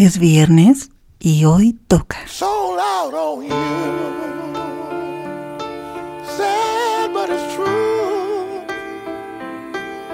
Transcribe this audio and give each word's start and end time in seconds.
Es 0.00 0.20
viernes 0.20 0.92
y 1.18 1.44
hoy 1.44 1.76
toca. 1.88 2.18
sold 2.28 2.78
out 2.78 3.12
on 3.12 3.42
you. 3.42 3.50
Sad, 6.36 7.12
but 7.12 7.28
it's 7.28 7.56
true. 7.56 8.62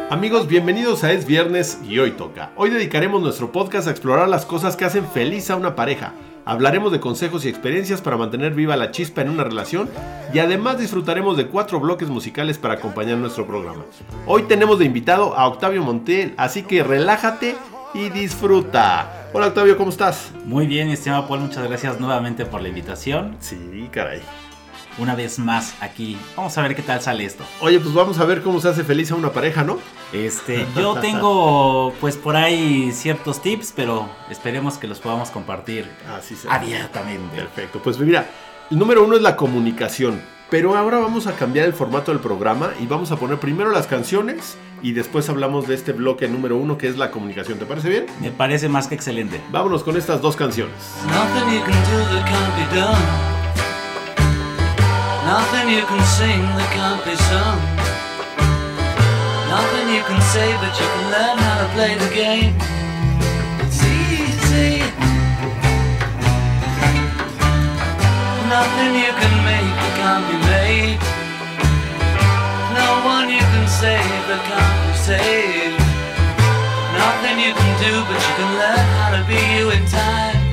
Amigos, 0.08 0.48
bienvenidos 0.48 1.04
a 1.04 1.12
Es 1.12 1.26
Viernes 1.26 1.80
y 1.86 1.98
hoy 1.98 2.12
toca. 2.12 2.52
Hoy 2.56 2.70
dedicaremos 2.70 3.20
nuestro 3.20 3.52
podcast 3.52 3.86
a 3.86 3.90
explorar 3.90 4.26
las 4.26 4.46
cosas 4.46 4.74
que 4.74 4.86
hacen 4.86 5.06
feliz 5.06 5.50
a 5.50 5.56
una 5.56 5.76
pareja. 5.76 6.14
Hablaremos 6.46 6.90
de 6.90 7.00
consejos 7.00 7.44
y 7.44 7.50
experiencias 7.50 8.00
para 8.00 8.16
mantener 8.16 8.54
viva 8.54 8.78
la 8.78 8.90
chispa 8.90 9.20
en 9.20 9.28
una 9.28 9.44
relación 9.44 9.90
y 10.32 10.38
además 10.38 10.78
disfrutaremos 10.78 11.36
de 11.36 11.48
cuatro 11.48 11.78
bloques 11.78 12.08
musicales 12.08 12.56
para 12.56 12.74
acompañar 12.74 13.18
nuestro 13.18 13.46
programa. 13.46 13.84
Hoy 14.26 14.44
tenemos 14.44 14.78
de 14.78 14.86
invitado 14.86 15.36
a 15.36 15.46
Octavio 15.46 15.82
Montiel, 15.82 16.32
así 16.38 16.62
que 16.62 16.82
relájate 16.82 17.54
y 17.94 18.10
disfruta. 18.10 19.28
Hola 19.32 19.46
Octavio, 19.46 19.76
¿cómo 19.76 19.90
estás? 19.90 20.32
Muy 20.44 20.66
bien, 20.66 20.90
estimado 20.90 21.26
Paul, 21.28 21.40
muchas 21.40 21.66
gracias 21.66 22.00
nuevamente 22.00 22.44
por 22.44 22.60
la 22.60 22.68
invitación. 22.68 23.36
Sí, 23.40 23.88
caray. 23.92 24.20
Una 24.98 25.14
vez 25.14 25.38
más 25.38 25.74
aquí. 25.80 26.16
Vamos 26.36 26.56
a 26.58 26.62
ver 26.62 26.76
qué 26.76 26.82
tal 26.82 27.00
sale 27.00 27.24
esto. 27.24 27.44
Oye, 27.60 27.80
pues 27.80 27.94
vamos 27.94 28.18
a 28.18 28.24
ver 28.24 28.42
cómo 28.42 28.60
se 28.60 28.68
hace 28.68 28.84
feliz 28.84 29.10
a 29.10 29.16
una 29.16 29.30
pareja, 29.32 29.64
¿no? 29.64 29.78
Este, 30.12 30.66
yo 30.76 30.94
tengo 31.00 31.92
pues 32.00 32.16
por 32.16 32.36
ahí 32.36 32.92
ciertos 32.92 33.40
tips, 33.42 33.72
pero 33.74 34.08
esperemos 34.30 34.76
que 34.78 34.86
los 34.86 35.00
podamos 35.00 35.30
compartir 35.30 35.88
Así 36.16 36.36
será. 36.36 36.54
abiertamente. 36.56 37.36
Perfecto, 37.36 37.80
pues 37.82 37.98
mira, 37.98 38.28
el 38.70 38.78
número 38.78 39.04
uno 39.04 39.16
es 39.16 39.22
la 39.22 39.36
comunicación, 39.36 40.20
pero 40.54 40.76
ahora 40.76 40.98
vamos 40.98 41.26
a 41.26 41.32
cambiar 41.32 41.66
el 41.66 41.72
formato 41.72 42.12
del 42.12 42.20
programa 42.20 42.70
y 42.78 42.86
vamos 42.86 43.10
a 43.10 43.16
poner 43.16 43.40
primero 43.40 43.72
las 43.72 43.88
canciones 43.88 44.56
y 44.82 44.92
después 44.92 45.28
hablamos 45.28 45.66
de 45.66 45.74
este 45.74 45.90
bloque 45.90 46.28
número 46.28 46.56
uno 46.56 46.78
que 46.78 46.86
es 46.86 46.96
la 46.96 47.10
comunicación. 47.10 47.58
¿Te 47.58 47.66
parece 47.66 47.88
bien? 47.88 48.06
Me 48.20 48.30
parece 48.30 48.68
más 48.68 48.86
que 48.86 48.94
excelente. 48.94 49.40
Vámonos 49.50 49.82
con 49.82 49.96
estas 49.96 50.22
dos 50.22 50.36
canciones. 50.36 50.76
Nothing 51.08 51.54
you 51.54 51.60
can 51.64 51.72
do 51.72 51.98
that 52.08 52.24
can't 52.28 52.54
be 52.54 52.76
done. 52.76 53.02
Nothing 55.26 55.74
you 55.74 55.84
can 55.88 56.06
sing 56.06 56.42
that 56.56 56.72
can't 56.72 57.04
be 57.04 57.16
sung. 57.16 57.58
Nothing 59.48 59.92
you 59.92 60.04
can 60.04 60.22
say, 60.22 60.54
but 60.60 60.72
you 60.78 60.86
can 60.86 61.10
learn 61.10 61.36
how 61.36 61.66
to 61.66 61.68
play 61.74 61.96
the 61.98 62.14
game. 62.14 62.83
Nothing 68.54 68.94
you 68.94 69.10
can 69.10 69.34
make 69.42 69.74
that 69.82 69.94
can't 69.98 70.24
be 70.30 70.38
made. 70.46 71.00
No 72.70 73.02
one 73.02 73.28
you 73.28 73.42
can 73.42 73.66
save 73.66 74.22
that 74.30 74.42
can't 74.46 74.78
be 74.86 74.94
saved. 74.94 75.82
Nothing 76.94 77.36
you 77.42 77.52
can 77.52 77.72
do, 77.82 77.92
but 78.06 78.14
you 78.14 78.32
can 78.38 78.50
learn 78.54 78.86
how 78.94 79.10
to 79.18 79.26
be 79.26 79.40
you 79.58 79.70
in 79.74 79.84
time. 79.90 80.43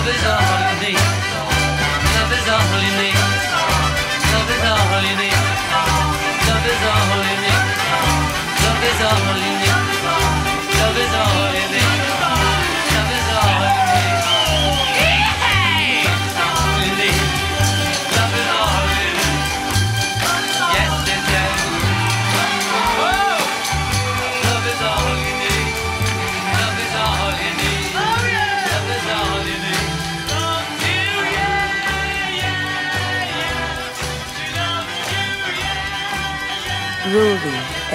Love 0.00 0.08
is 0.08 0.24
all 0.24 0.62
you 0.72 0.96
need. 0.96 1.30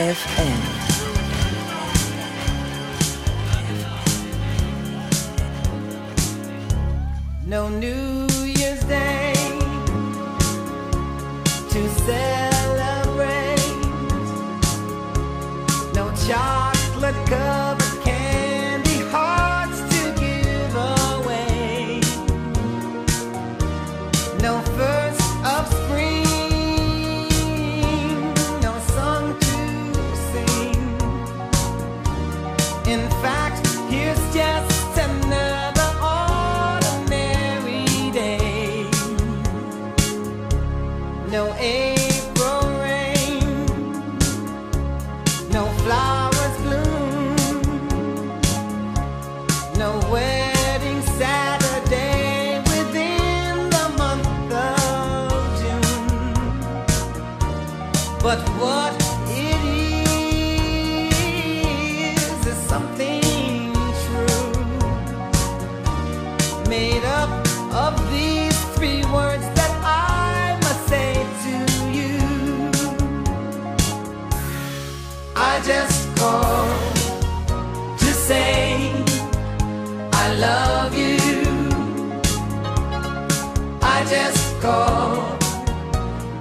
FM. 0.05 0.59
No 7.47 7.69
New 7.69 8.04
made 66.77 67.05
up 67.05 67.29
of 67.85 67.93
these 68.11 68.57
three 68.75 69.03
words 69.17 69.45
that 69.57 69.73
I 69.83 70.59
must 70.65 70.81
say 70.91 71.11
to 71.43 71.55
you. 71.97 72.17
I 75.51 75.53
just 75.71 75.99
called 76.19 76.95
to 78.03 78.09
say 78.27 78.91
I 80.23 80.25
love 80.47 80.91
you. 81.03 81.17
I 83.95 83.97
just 84.15 84.45
called 84.65 85.41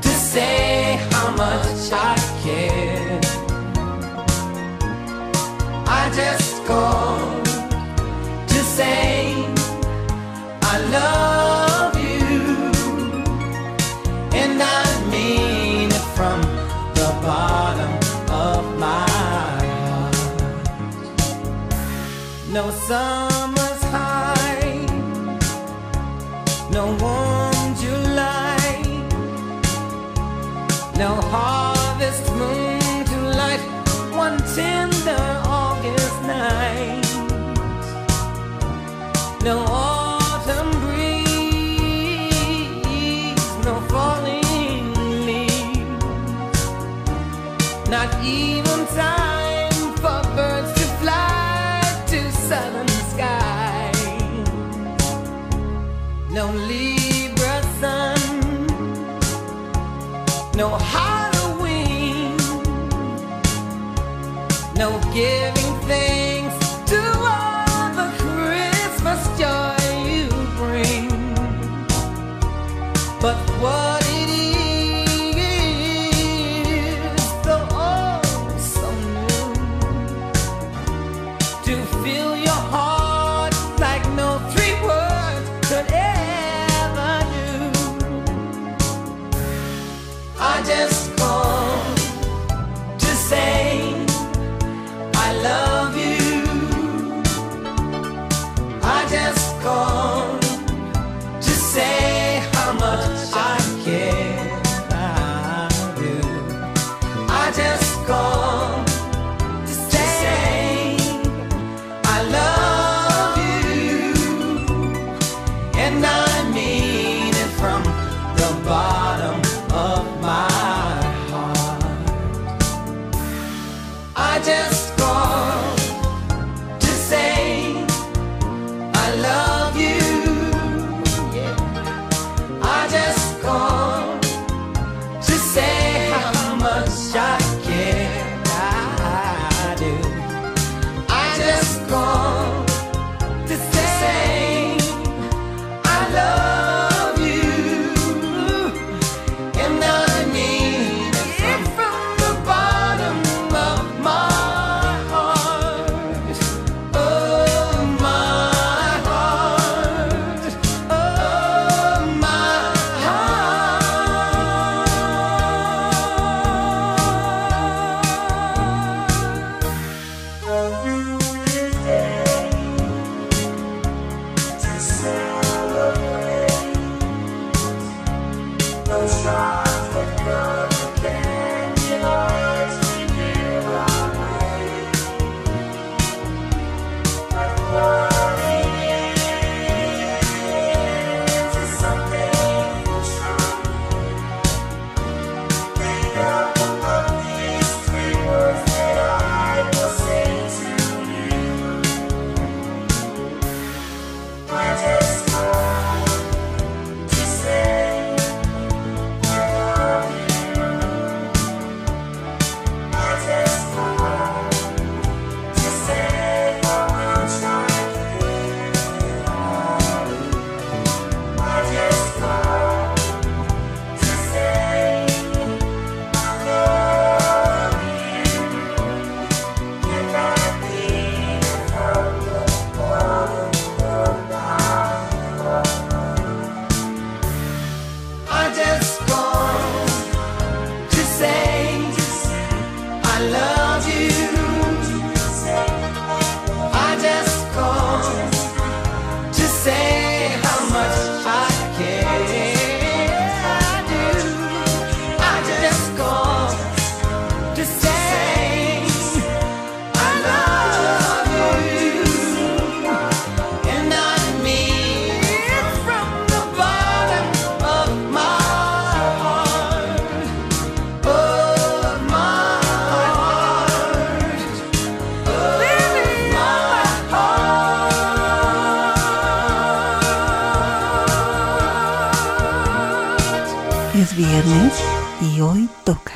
to 0.04 0.12
say 0.32 0.98
how 1.12 1.28
much 1.42 1.82
I 2.10 2.14
care. 2.44 3.20
I 6.00 6.02
just 6.20 6.64
called. 6.66 7.23
sun. 22.94 23.23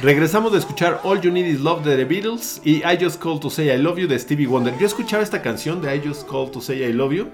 Regresamos 0.09 0.53
de 0.53 0.59
escuchar 0.59 1.03
All 1.05 1.21
You 1.21 1.31
Need 1.31 1.45
Is 1.45 1.61
Love 1.61 1.85
de 1.85 1.95
The 1.95 2.07
Beatles 2.07 2.63
y 2.65 2.77
I 2.77 2.97
Just 2.99 3.23
Called 3.23 3.41
to 3.41 3.51
Say 3.51 3.71
I 3.71 3.77
Love 3.77 3.99
You 3.99 4.09
de 4.09 4.19
Stevie 4.19 4.47
Wonder. 4.47 4.73
Yo 4.79 4.87
escuchaba 4.87 5.23
esta 5.23 5.43
canción 5.43 5.83
de 5.83 5.95
I 5.95 6.01
Just 6.03 6.27
Called 6.27 6.51
to 6.53 6.63
Say 6.63 6.83
I 6.83 6.95
Love 6.95 7.13
You 7.13 7.29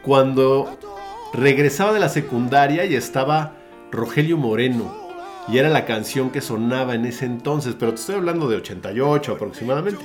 cuando 0.00 0.78
regresaba 1.34 1.92
de 1.92 2.00
la 2.00 2.08
secundaria 2.08 2.86
y 2.86 2.94
estaba 2.94 3.52
Rogelio 3.92 4.38
Moreno. 4.38 4.90
Y 5.48 5.58
era 5.58 5.68
la 5.68 5.84
canción 5.84 6.30
que 6.30 6.40
sonaba 6.40 6.94
en 6.94 7.04
ese 7.04 7.26
entonces, 7.26 7.76
pero 7.78 7.92
te 7.92 8.00
estoy 8.00 8.14
hablando 8.14 8.48
de 8.48 8.56
88 8.56 9.32
aproximadamente. 9.34 10.02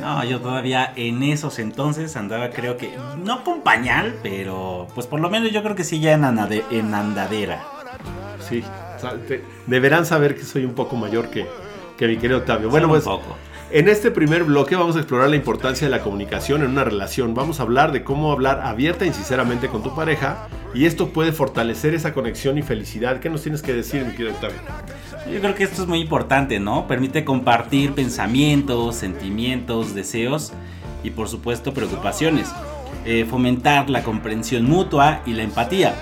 No, 0.00 0.24
yo 0.24 0.40
todavía 0.40 0.94
en 0.96 1.22
esos 1.22 1.58
entonces 1.58 2.16
andaba, 2.16 2.48
creo 2.48 2.78
que, 2.78 2.94
no 3.22 3.44
con 3.44 3.60
pañal, 3.60 4.18
pero 4.22 4.88
pues 4.94 5.06
por 5.06 5.20
lo 5.20 5.28
menos 5.28 5.50
yo 5.50 5.62
creo 5.62 5.76
que 5.76 5.84
sí 5.84 6.00
ya 6.00 6.14
en, 6.14 6.24
andadera. 6.24 7.62
Sí, 8.40 8.64
deberán 9.66 10.06
saber 10.06 10.34
que 10.34 10.44
soy 10.44 10.64
un 10.64 10.74
poco 10.74 10.96
mayor 10.96 11.30
que, 11.30 11.46
que 11.96 12.08
mi 12.08 12.16
querido 12.16 12.38
Octavio. 12.38 12.70
Bueno, 12.70 12.88
pues. 12.88 13.04
En 13.74 13.88
este 13.88 14.10
primer 14.10 14.44
bloque 14.44 14.76
vamos 14.76 14.96
a 14.96 14.98
explorar 14.98 15.30
la 15.30 15.36
importancia 15.36 15.86
de 15.86 15.90
la 15.90 16.02
comunicación 16.02 16.62
en 16.62 16.72
una 16.72 16.84
relación. 16.84 17.32
Vamos 17.32 17.58
a 17.58 17.62
hablar 17.62 17.90
de 17.90 18.04
cómo 18.04 18.30
hablar 18.30 18.60
abierta 18.60 19.06
y 19.06 19.14
sinceramente 19.14 19.68
con 19.68 19.82
tu 19.82 19.94
pareja 19.94 20.46
y 20.74 20.84
esto 20.84 21.08
puede 21.08 21.32
fortalecer 21.32 21.94
esa 21.94 22.12
conexión 22.12 22.58
y 22.58 22.62
felicidad. 22.62 23.18
¿Qué 23.20 23.30
nos 23.30 23.42
tienes 23.42 23.62
que 23.62 23.72
decir, 23.72 24.04
mi 24.04 24.12
querido 24.12 24.32
Octavio? 24.32 24.58
Yo 25.32 25.40
creo 25.40 25.54
que 25.54 25.64
esto 25.64 25.80
es 25.80 25.88
muy 25.88 26.00
importante, 26.00 26.60
¿no? 26.60 26.86
Permite 26.86 27.24
compartir 27.24 27.92
pensamientos, 27.92 28.96
sentimientos, 28.96 29.94
deseos 29.94 30.52
y 31.02 31.10
por 31.10 31.28
supuesto 31.28 31.72
preocupaciones. 31.72 32.52
Eh, 33.06 33.24
fomentar 33.24 33.88
la 33.88 34.02
comprensión 34.02 34.64
mutua 34.64 35.22
y 35.24 35.32
la 35.32 35.44
empatía. 35.44 35.94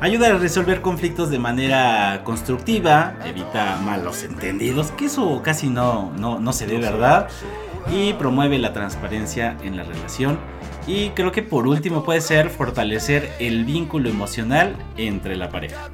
Ayuda 0.00 0.28
a 0.28 0.38
resolver 0.38 0.82
conflictos 0.82 1.30
de 1.30 1.38
manera 1.38 2.20
constructiva, 2.22 3.16
evita 3.24 3.78
malos 3.82 4.24
entendidos, 4.24 4.90
que 4.90 5.06
eso 5.06 5.40
casi 5.42 5.68
no, 5.68 6.12
no, 6.18 6.38
no 6.38 6.52
se 6.52 6.66
ve, 6.66 6.78
¿verdad? 6.78 7.28
Y 7.90 8.12
promueve 8.12 8.58
la 8.58 8.74
transparencia 8.74 9.56
en 9.62 9.76
la 9.76 9.84
relación. 9.84 10.38
Y 10.86 11.10
creo 11.10 11.32
que 11.32 11.42
por 11.42 11.66
último 11.66 12.04
puede 12.04 12.20
ser 12.20 12.50
fortalecer 12.50 13.32
el 13.38 13.64
vínculo 13.64 14.10
emocional 14.10 14.76
entre 14.98 15.34
la 15.34 15.48
pareja. 15.48 15.88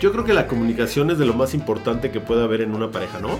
Yo 0.00 0.10
creo 0.10 0.24
que 0.24 0.34
la 0.34 0.48
comunicación 0.48 1.10
es 1.10 1.18
de 1.18 1.26
lo 1.26 1.34
más 1.34 1.54
importante 1.54 2.10
que 2.10 2.20
puede 2.20 2.42
haber 2.42 2.62
en 2.62 2.74
una 2.74 2.90
pareja, 2.90 3.20
¿no? 3.20 3.30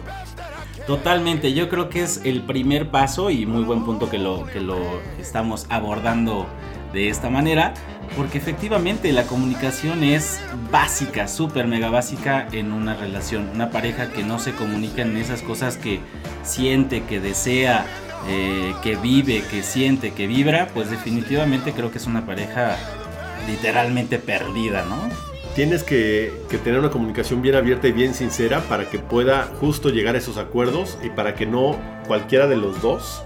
Totalmente, 0.86 1.52
yo 1.52 1.68
creo 1.68 1.90
que 1.90 2.02
es 2.02 2.22
el 2.24 2.42
primer 2.42 2.90
paso 2.90 3.28
y 3.28 3.44
muy 3.44 3.64
buen 3.64 3.84
punto 3.84 4.08
que 4.08 4.18
lo, 4.18 4.46
que 4.46 4.60
lo 4.60 4.78
estamos 5.20 5.66
abordando 5.68 6.46
de 6.92 7.08
esta 7.08 7.30
manera, 7.30 7.74
porque 8.16 8.38
efectivamente 8.38 9.12
la 9.12 9.24
comunicación 9.24 10.02
es 10.02 10.40
básica, 10.70 11.28
súper 11.28 11.66
mega 11.66 11.90
básica 11.90 12.48
en 12.52 12.72
una 12.72 12.94
relación. 12.94 13.50
Una 13.54 13.70
pareja 13.70 14.10
que 14.10 14.22
no 14.22 14.38
se 14.38 14.52
comunica 14.52 15.02
en 15.02 15.16
esas 15.16 15.42
cosas 15.42 15.76
que 15.76 16.00
siente, 16.42 17.02
que 17.04 17.20
desea, 17.20 17.86
eh, 18.28 18.74
que 18.82 18.96
vive, 18.96 19.42
que 19.50 19.62
siente, 19.62 20.12
que 20.12 20.26
vibra, 20.26 20.68
pues 20.74 20.90
definitivamente 20.90 21.72
creo 21.72 21.90
que 21.90 21.98
es 21.98 22.06
una 22.06 22.26
pareja 22.26 22.76
literalmente 23.46 24.18
perdida, 24.18 24.84
¿no? 24.84 25.08
Tienes 25.54 25.82
que, 25.82 26.32
que 26.48 26.58
tener 26.58 26.78
una 26.78 26.90
comunicación 26.90 27.42
bien 27.42 27.56
abierta 27.56 27.88
y 27.88 27.92
bien 27.92 28.14
sincera 28.14 28.60
para 28.62 28.88
que 28.90 28.98
pueda 28.98 29.48
justo 29.60 29.90
llegar 29.90 30.14
a 30.14 30.18
esos 30.18 30.38
acuerdos 30.38 30.98
y 31.02 31.10
para 31.10 31.34
que 31.34 31.46
no 31.46 31.76
cualquiera 32.06 32.46
de 32.46 32.56
los 32.56 32.80
dos 32.80 33.24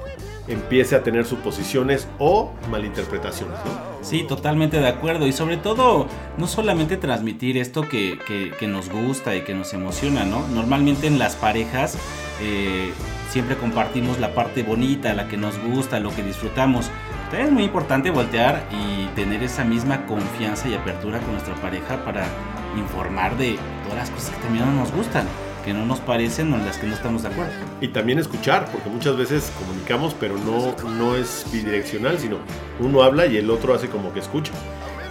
empiece 0.49 0.97
a 0.97 1.03
tener 1.03 1.25
suposiciones 1.25 2.09
o 2.19 2.53
malinterpretaciones. 2.71 3.57
Sí, 4.03 4.25
totalmente 4.25 4.81
de 4.81 4.89
acuerdo. 4.89 5.27
Y 5.27 5.33
sobre 5.33 5.57
todo, 5.57 6.09
no 6.37 6.47
solamente 6.49 6.97
transmitir 6.97 7.57
esto 7.57 7.89
que, 7.89 8.19
que- 8.27 8.67
nos 8.67 8.89
gusta 8.89 9.35
y 9.37 9.43
que 9.43 9.55
nos 9.55 9.73
emociona, 9.75 10.25
¿no? 10.25 10.47
Normalmente 10.49 11.07
en 11.07 11.19
las 11.19 11.35
parejas 11.37 11.99
eh, 12.41 12.93
siempre 13.31 13.57
compartimos 13.57 14.19
la 14.19 14.35
parte 14.35 14.63
bonita, 14.63 15.13
la 15.15 15.29
que 15.29 15.37
nos 15.37 15.59
gusta, 15.59 16.01
lo 16.01 16.11
que 16.15 16.23
disfrutamos. 16.23 16.91
También 17.31 17.47
es 17.49 17.53
muy 17.53 17.65
importante 17.65 18.11
voltear 18.11 18.65
y 18.71 19.07
tener 19.15 19.43
esa 19.43 19.65
misma 19.65 20.07
confianza 20.07 20.69
y 20.69 20.75
apertura 20.75 21.19
con 21.21 21.33
nuestra 21.33 21.55
pareja 21.57 22.05
para 22.05 22.25
informar 22.77 23.37
de 23.37 23.59
todas 23.85 23.99
las 23.99 24.11
cosas 24.11 24.31
que 24.31 24.43
también 24.43 24.65
no 24.67 24.73
nos 24.73 24.93
gustan, 24.93 25.27
que 25.65 25.73
no 25.73 25.87
nos 25.87 26.01
parecen 26.01 26.53
o 26.53 26.57
en 26.57 26.65
las 26.65 26.79
que 26.79 26.87
no 26.87 26.95
estamos 26.95 27.23
de 27.23 27.29
acuerdo. 27.29 27.53
Y 27.81 27.89
también 27.89 28.19
escuchar, 28.19 28.69
porque 28.71 28.89
muchas 28.91 29.17
veces 29.17 29.53
comunicamos, 29.59 30.15
pero 30.19 30.37
no, 30.39 30.75
no 30.91 31.17
es 31.17 31.47
bidireccional, 31.53 32.19
sino 32.19 32.39
uno 32.81 33.03
habla 33.03 33.27
y 33.27 33.37
el 33.37 33.51
otro 33.51 33.75
hace 33.75 33.89
como 33.89 34.13
que 34.13 34.21
escucha. 34.21 34.53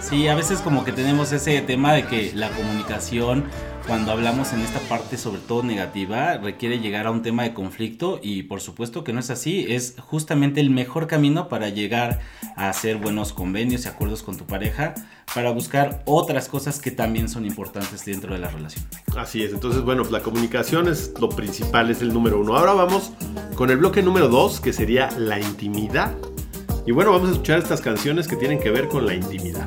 Sí, 0.00 0.26
a 0.28 0.34
veces 0.34 0.60
como 0.60 0.84
que 0.84 0.92
tenemos 0.92 1.32
ese 1.32 1.60
tema 1.62 1.92
de 1.92 2.04
que 2.04 2.32
la 2.34 2.50
comunicación, 2.50 3.44
cuando 3.86 4.12
hablamos 4.12 4.52
en 4.52 4.60
esta 4.60 4.78
parte 4.80 5.16
sobre 5.16 5.40
todo 5.40 5.62
negativa, 5.62 6.38
requiere 6.38 6.78
llegar 6.78 7.06
a 7.06 7.10
un 7.10 7.22
tema 7.22 7.42
de 7.42 7.52
conflicto 7.52 8.20
y 8.22 8.44
por 8.44 8.60
supuesto 8.60 9.04
que 9.04 9.12
no 9.12 9.20
es 9.20 9.30
así, 9.30 9.66
es 9.68 9.96
justamente 9.98 10.60
el 10.60 10.70
mejor 10.70 11.06
camino 11.06 11.48
para 11.48 11.68
llegar 11.68 12.20
a 12.56 12.68
hacer 12.68 12.96
buenos 12.96 13.32
convenios 13.32 13.84
y 13.84 13.88
acuerdos 13.88 14.22
con 14.22 14.36
tu 14.36 14.46
pareja, 14.46 14.94
para 15.34 15.50
buscar 15.50 16.02
otras 16.04 16.48
cosas 16.48 16.78
que 16.78 16.90
también 16.90 17.28
son 17.28 17.44
importantes 17.44 18.04
dentro 18.04 18.34
de 18.34 18.40
la 18.40 18.48
relación. 18.48 18.84
Así 19.16 19.42
es, 19.42 19.52
entonces 19.52 19.82
bueno, 19.82 20.04
la 20.04 20.20
comunicación 20.20 20.88
es 20.88 21.12
lo 21.20 21.28
principal, 21.28 21.90
es 21.90 22.02
el 22.02 22.12
número 22.12 22.40
uno. 22.40 22.56
Ahora 22.56 22.74
vamos 22.74 23.12
con 23.54 23.70
el 23.70 23.78
bloque 23.78 24.02
número 24.02 24.28
dos, 24.28 24.60
que 24.60 24.72
sería 24.72 25.10
la 25.18 25.40
intimidad. 25.40 26.12
Y 26.86 26.92
bueno, 26.92 27.12
vamos 27.12 27.28
a 27.28 27.32
escuchar 27.32 27.58
estas 27.58 27.80
canciones 27.80 28.26
que 28.26 28.36
tienen 28.36 28.58
que 28.58 28.70
ver 28.70 28.88
con 28.88 29.06
la 29.06 29.14
intimidad. 29.14 29.66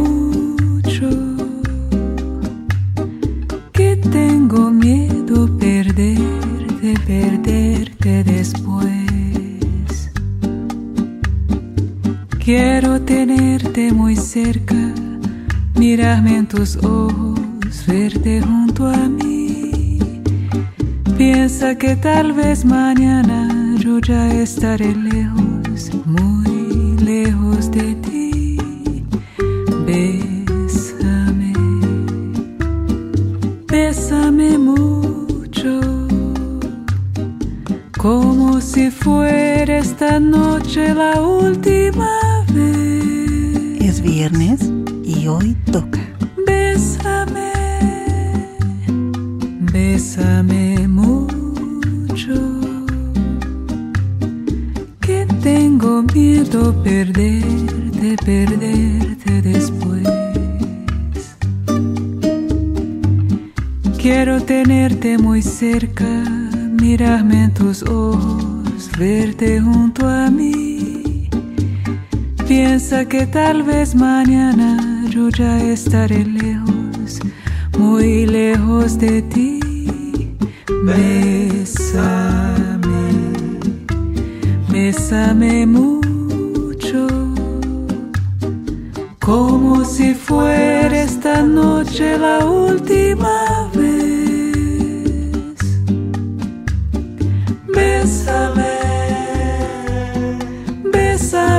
tus 16.51 16.75
ojos 16.83 17.85
verte 17.87 18.41
junto 18.41 18.85
a 18.85 19.07
mí. 19.07 19.99
Piensa 21.17 21.77
que 21.77 21.95
tal 21.95 22.33
vez 22.33 22.65
mañana 22.65 23.75
yo 23.79 23.99
ya 23.99 24.33
estaré 24.33 24.93
lejos 24.93 25.50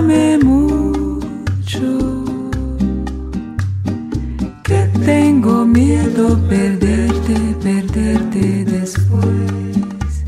mucho, 0.00 1.80
que 4.64 4.88
tengo 5.04 5.64
miedo 5.66 6.38
perderte, 6.48 7.34
perderte 7.62 8.64
después, 8.64 10.24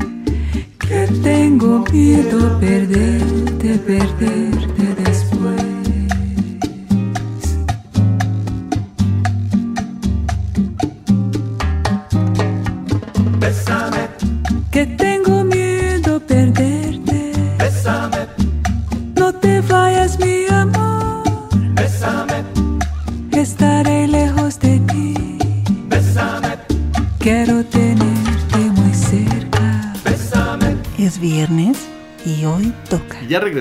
que 0.79 1.07
tengo 1.23 1.83
miedo 1.91 2.59
perderte, 2.59 3.77
perderte. 3.79 4.64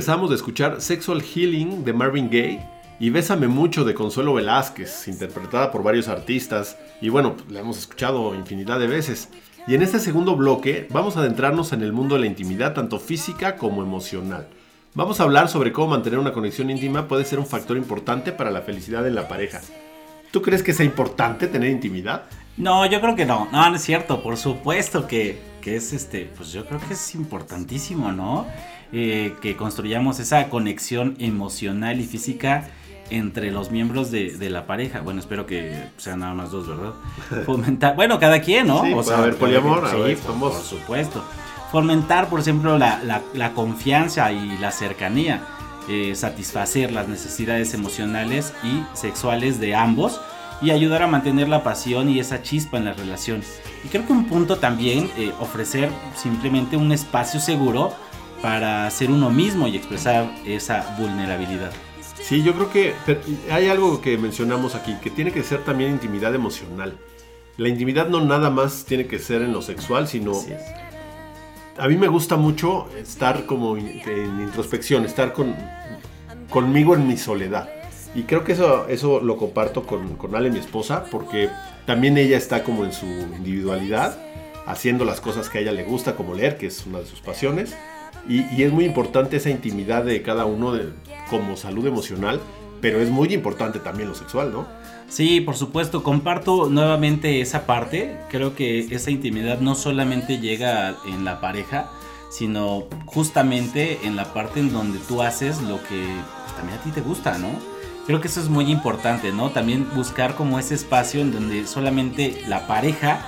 regresamos 0.04 0.28
de 0.28 0.36
escuchar 0.36 0.82
Sexual 0.82 1.22
Healing 1.22 1.82
de 1.82 1.94
Marvin 1.94 2.28
Gaye 2.28 2.60
y 3.00 3.08
Bésame 3.08 3.48
mucho 3.48 3.86
de 3.86 3.94
Consuelo 3.94 4.34
Velázquez, 4.34 5.08
interpretada 5.08 5.72
por 5.72 5.82
varios 5.82 6.08
artistas 6.08 6.76
y 7.00 7.08
bueno, 7.08 7.36
la 7.48 7.60
hemos 7.60 7.78
escuchado 7.78 8.34
infinidad 8.34 8.78
de 8.78 8.86
veces. 8.86 9.30
Y 9.66 9.74
en 9.74 9.80
este 9.80 9.98
segundo 9.98 10.36
bloque 10.36 10.88
vamos 10.90 11.16
a 11.16 11.20
adentrarnos 11.20 11.72
en 11.72 11.80
el 11.80 11.94
mundo 11.94 12.16
de 12.16 12.20
la 12.20 12.26
intimidad, 12.26 12.74
tanto 12.74 13.00
física 13.00 13.56
como 13.56 13.82
emocional. 13.82 14.46
Vamos 14.92 15.20
a 15.20 15.22
hablar 15.22 15.48
sobre 15.48 15.72
cómo 15.72 15.88
mantener 15.88 16.18
una 16.18 16.34
conexión 16.34 16.68
íntima 16.68 17.08
puede 17.08 17.24
ser 17.24 17.38
un 17.38 17.46
factor 17.46 17.78
importante 17.78 18.30
para 18.30 18.50
la 18.50 18.60
felicidad 18.60 19.06
en 19.06 19.14
la 19.14 19.26
pareja. 19.26 19.62
¿Tú 20.32 20.42
crees 20.42 20.62
que 20.62 20.74
sea 20.74 20.84
importante 20.84 21.46
tener 21.46 21.70
intimidad? 21.70 22.24
No, 22.56 22.86
yo 22.86 23.00
creo 23.00 23.16
que 23.16 23.26
no. 23.26 23.48
No, 23.50 23.68
no 23.68 23.76
es 23.76 23.82
cierto. 23.82 24.22
Por 24.22 24.36
supuesto 24.36 25.06
que, 25.06 25.40
que 25.60 25.76
es 25.76 25.92
este, 25.92 26.30
pues 26.36 26.52
yo 26.52 26.66
creo 26.66 26.80
que 26.80 26.94
es 26.94 27.14
importantísimo, 27.14 28.12
¿no? 28.12 28.46
Eh, 28.92 29.34
que 29.42 29.56
construyamos 29.56 30.20
esa 30.20 30.48
conexión 30.48 31.16
emocional 31.18 32.00
y 32.00 32.04
física 32.04 32.68
entre 33.10 33.50
los 33.50 33.70
miembros 33.70 34.10
de, 34.10 34.36
de, 34.36 34.50
la 34.50 34.66
pareja. 34.66 35.00
Bueno, 35.00 35.20
espero 35.20 35.46
que 35.46 35.88
sean 35.96 36.20
nada 36.20 36.32
más 36.34 36.52
dos, 36.52 36.68
¿verdad? 36.68 36.92
Fomentar, 37.46 37.96
bueno, 37.96 38.18
cada 38.20 38.40
quien, 38.40 38.68
¿no? 38.68 38.82
Sí, 38.82 38.92
o 38.92 39.12
a 39.12 39.20
ver, 39.20 39.36
poliamor, 39.36 39.88
sí, 39.90 39.96
a 39.96 40.16
por, 40.26 40.52
por, 40.52 40.62
supuesto. 40.62 41.24
Fomentar, 41.72 42.28
por 42.28 42.40
ejemplo, 42.40 42.78
la, 42.78 43.02
la, 43.02 43.20
la 43.34 43.52
confianza 43.52 44.32
y 44.32 44.56
la 44.58 44.70
cercanía, 44.70 45.42
eh, 45.88 46.14
satisfacer 46.14 46.92
las 46.92 47.08
necesidades 47.08 47.74
emocionales 47.74 48.54
y 48.62 48.96
sexuales 48.96 49.60
de 49.60 49.74
ambos 49.74 50.20
y 50.62 50.70
ayudar 50.70 51.02
a 51.02 51.06
mantener 51.06 51.48
la 51.48 51.62
pasión 51.62 52.08
y 52.08 52.18
esa 52.18 52.42
chispa 52.42 52.78
en 52.78 52.86
la 52.86 52.92
relación. 52.92 53.42
Y 53.84 53.88
creo 53.88 54.06
que 54.06 54.12
un 54.12 54.26
punto 54.26 54.56
también, 54.56 55.10
eh, 55.16 55.32
ofrecer 55.40 55.90
simplemente 56.16 56.76
un 56.76 56.92
espacio 56.92 57.40
seguro 57.40 57.92
para 58.42 58.90
ser 58.90 59.10
uno 59.10 59.30
mismo 59.30 59.68
y 59.68 59.76
expresar 59.76 60.30
esa 60.44 60.96
vulnerabilidad. 60.98 61.72
Sí, 62.22 62.42
yo 62.42 62.54
creo 62.54 62.70
que 62.70 62.94
hay 63.50 63.68
algo 63.68 64.00
que 64.00 64.16
mencionamos 64.16 64.74
aquí, 64.74 64.94
que 65.02 65.10
tiene 65.10 65.32
que 65.32 65.42
ser 65.42 65.64
también 65.64 65.90
intimidad 65.90 66.34
emocional. 66.34 66.96
La 67.56 67.68
intimidad 67.68 68.08
no 68.08 68.20
nada 68.20 68.50
más 68.50 68.84
tiene 68.84 69.06
que 69.06 69.18
ser 69.18 69.42
en 69.42 69.52
lo 69.52 69.62
sexual, 69.62 70.08
sino 70.08 70.32
a 71.78 71.88
mí 71.88 71.96
me 71.96 72.08
gusta 72.08 72.36
mucho 72.36 72.88
estar 72.96 73.46
como 73.46 73.76
en 73.76 74.40
introspección, 74.40 75.04
estar 75.04 75.32
con, 75.32 75.54
conmigo 76.50 76.94
en 76.94 77.06
mi 77.06 77.16
soledad. 77.16 77.68
Y 78.14 78.22
creo 78.22 78.44
que 78.44 78.52
eso, 78.52 78.86
eso 78.88 79.20
lo 79.20 79.36
comparto 79.36 79.82
con, 79.84 80.16
con 80.16 80.34
Ale, 80.36 80.50
mi 80.50 80.58
esposa, 80.60 81.04
porque 81.10 81.50
también 81.86 82.16
ella 82.16 82.36
está 82.36 82.62
como 82.62 82.84
en 82.84 82.92
su 82.92 83.06
individualidad, 83.06 84.16
haciendo 84.66 85.04
las 85.04 85.20
cosas 85.20 85.48
que 85.48 85.58
a 85.58 85.60
ella 85.62 85.72
le 85.72 85.84
gusta, 85.84 86.14
como 86.14 86.34
leer, 86.34 86.56
que 86.56 86.66
es 86.66 86.86
una 86.86 87.00
de 87.00 87.06
sus 87.06 87.20
pasiones. 87.20 87.74
Y, 88.28 88.44
y 88.54 88.62
es 88.62 88.72
muy 88.72 88.84
importante 88.84 89.36
esa 89.36 89.50
intimidad 89.50 90.04
de 90.04 90.22
cada 90.22 90.46
uno 90.46 90.72
de- 90.72 90.90
como 91.28 91.56
salud 91.56 91.86
emocional, 91.86 92.40
pero 92.80 93.00
es 93.00 93.10
muy 93.10 93.34
importante 93.34 93.78
también 93.80 94.08
lo 94.08 94.14
sexual, 94.14 94.52
¿no? 94.52 94.66
Sí, 95.08 95.40
por 95.40 95.56
supuesto, 95.56 96.02
comparto 96.02 96.68
nuevamente 96.70 97.40
esa 97.40 97.66
parte. 97.66 98.16
Creo 98.30 98.54
que 98.54 98.78
esa 98.78 99.10
intimidad 99.10 99.58
no 99.60 99.74
solamente 99.74 100.38
llega 100.38 100.94
en 101.06 101.24
la 101.24 101.40
pareja, 101.40 101.90
sino 102.30 102.84
justamente 103.06 103.98
en 104.04 104.16
la 104.16 104.32
parte 104.32 104.60
en 104.60 104.72
donde 104.72 104.98
tú 105.00 105.22
haces 105.22 105.60
lo 105.62 105.76
que 105.82 106.04
pues, 106.44 106.56
también 106.56 106.78
a 106.78 106.82
ti 106.82 106.90
te 106.90 107.00
gusta, 107.00 107.38
¿no? 107.38 107.48
Creo 108.06 108.20
que 108.20 108.28
eso 108.28 108.40
es 108.40 108.48
muy 108.48 108.70
importante, 108.70 109.32
¿no? 109.32 109.50
También 109.50 109.86
buscar 109.94 110.34
como 110.34 110.58
ese 110.58 110.74
espacio 110.74 111.20
en 111.22 111.32
donde 111.32 111.66
solamente 111.66 112.42
la 112.48 112.66
pareja, 112.66 113.20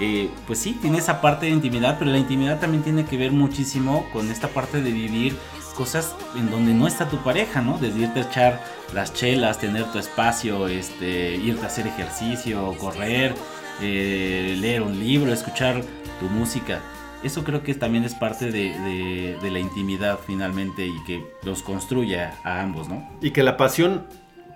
eh, 0.00 0.30
pues 0.46 0.58
sí, 0.58 0.72
tiene 0.80 0.98
esa 0.98 1.20
parte 1.20 1.46
de 1.46 1.52
intimidad, 1.52 1.96
pero 1.98 2.10
la 2.10 2.18
intimidad 2.18 2.58
también 2.58 2.82
tiene 2.82 3.04
que 3.04 3.18
ver 3.18 3.30
muchísimo 3.32 4.06
con 4.12 4.30
esta 4.30 4.48
parte 4.48 4.80
de 4.80 4.90
vivir 4.90 5.36
cosas 5.76 6.14
en 6.34 6.50
donde 6.50 6.72
no 6.72 6.86
está 6.86 7.08
tu 7.10 7.18
pareja, 7.18 7.60
¿no? 7.60 7.76
Desde 7.78 8.00
irte 8.00 8.20
a 8.20 8.22
echar 8.24 8.64
las 8.94 9.12
chelas, 9.12 9.58
tener 9.58 9.84
tu 9.92 9.98
espacio, 9.98 10.66
este, 10.68 11.36
irte 11.36 11.64
a 11.64 11.66
hacer 11.66 11.86
ejercicio, 11.86 12.74
correr, 12.78 13.34
eh, 13.82 14.56
leer 14.58 14.82
un 14.82 14.98
libro, 14.98 15.32
escuchar 15.32 15.82
tu 16.20 16.26
música. 16.26 16.80
Eso 17.22 17.44
creo 17.44 17.62
que 17.62 17.74
también 17.74 18.04
es 18.04 18.14
parte 18.14 18.46
de, 18.50 18.76
de- 18.80 19.38
de 19.40 19.50
la 19.50 19.60
intimidad 19.60 20.18
finalmente 20.26 20.86
y 20.86 21.02
que 21.04 21.24
los 21.42 21.62
construye 21.62 22.20
a, 22.20 22.34
a 22.44 22.60
ambos, 22.62 22.88
¿no? 22.88 23.08
Y 23.20 23.30
que 23.30 23.42
la 23.42 23.56
pasión 23.56 24.06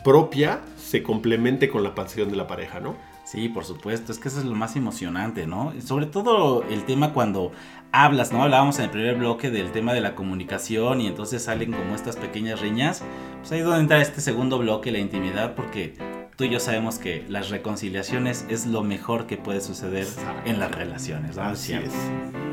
propia 0.06 0.60
se 0.78 1.02
complemente 1.02 1.68
con 1.68 1.82
la 1.82 1.96
pasión 1.96 2.30
de 2.30 2.36
la 2.36 2.46
pareja, 2.46 2.78
¿no? 2.78 2.94
Sí, 3.24 3.48
por 3.48 3.64
supuesto, 3.64 4.12
es 4.12 4.20
que 4.20 4.28
eso 4.28 4.38
es 4.38 4.44
lo 4.44 4.54
más 4.54 4.76
emocionante, 4.76 5.48
¿no? 5.48 5.72
Sobre 5.84 6.06
todo 6.06 6.62
el 6.70 6.84
tema 6.84 7.12
cuando 7.12 7.50
hablas, 7.90 8.30
¿no? 8.32 8.44
Hablábamos 8.44 8.78
en 8.78 8.84
el 8.84 8.90
primer 8.92 9.16
bloque 9.16 9.50
del 9.50 9.72
tema 9.72 9.94
de 9.94 10.00
la 10.00 10.14
comunicación 10.14 11.00
y 11.00 11.08
entonces 11.08 11.42
salen 11.42 11.72
como 11.72 11.96
estas 11.96 12.14
pequeñas 12.14 12.60
riñas. 12.60 13.02
Pues 13.40 13.50
ahí 13.50 13.58
es 13.58 13.64
donde 13.64 13.80
entra 13.80 14.00
este 14.00 14.20
segundo 14.20 14.58
bloque, 14.58 14.92
la 14.92 15.00
intimidad, 15.00 15.56
porque 15.56 15.94
tú 16.36 16.44
y 16.44 16.50
yo 16.50 16.60
sabemos 16.60 17.00
que 17.00 17.24
las 17.28 17.50
reconciliaciones 17.50 18.46
es 18.48 18.64
lo 18.64 18.84
mejor 18.84 19.26
que 19.26 19.36
puede 19.38 19.60
suceder 19.60 20.06
en 20.44 20.60
las 20.60 20.70
relaciones, 20.72 21.34
¿no? 21.36 21.42
Así 21.42 21.72
es. 21.72 21.92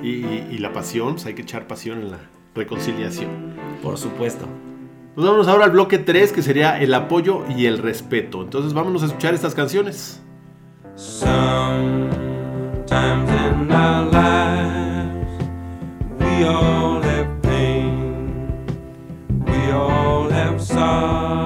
Y, 0.01 0.25
y- 0.25 0.47
y 0.53 0.57
la 0.57 0.73
pasión, 0.73 1.13
pues 1.13 1.27
hay 1.27 1.35
que 1.35 1.43
echar 1.43 1.67
pasión 1.67 1.99
en 2.01 2.09
la 2.13 2.19
reconciliación. 2.55 3.29
Por 3.83 3.99
supuesto. 3.99 4.47
Nos 5.15 5.25
vamos 5.27 5.47
ahora 5.47 5.65
al 5.65 5.71
bloque 5.71 5.99
3, 5.99 6.31
que 6.31 6.41
sería 6.41 6.79
el 6.79 6.91
apoyo 6.93 7.43
y 7.55 7.67
el 7.67 7.77
respeto. 7.77 8.41
Entonces 8.41 8.73
vámonos 8.73 9.03
a 9.03 9.05
escuchar 9.05 9.35
estas 9.35 9.53
canciones. 9.53 10.19
Sometimes 10.95 12.09
in 12.89 13.71
our 13.71 14.11
lives, 14.11 15.27
we 16.19 16.45
all 16.45 17.01
have 17.03 17.41
pain, 17.43 18.47
we 19.45 19.71
all 19.71 20.31
have 20.31 20.59
sorrow. 20.59 21.42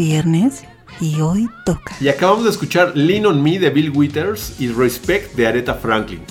Viernes 0.00 0.64
y 0.98 1.20
hoy 1.20 1.46
toca. 1.66 1.94
Y 2.00 2.08
acabamos 2.08 2.44
de 2.44 2.50
escuchar 2.50 2.96
Lean 2.96 3.26
on 3.26 3.42
Me 3.42 3.58
de 3.58 3.68
Bill 3.68 3.90
Withers 3.90 4.58
y 4.58 4.68
Respect 4.68 5.34
de 5.34 5.46
Aretha 5.46 5.74
Franklin. 5.74 6.22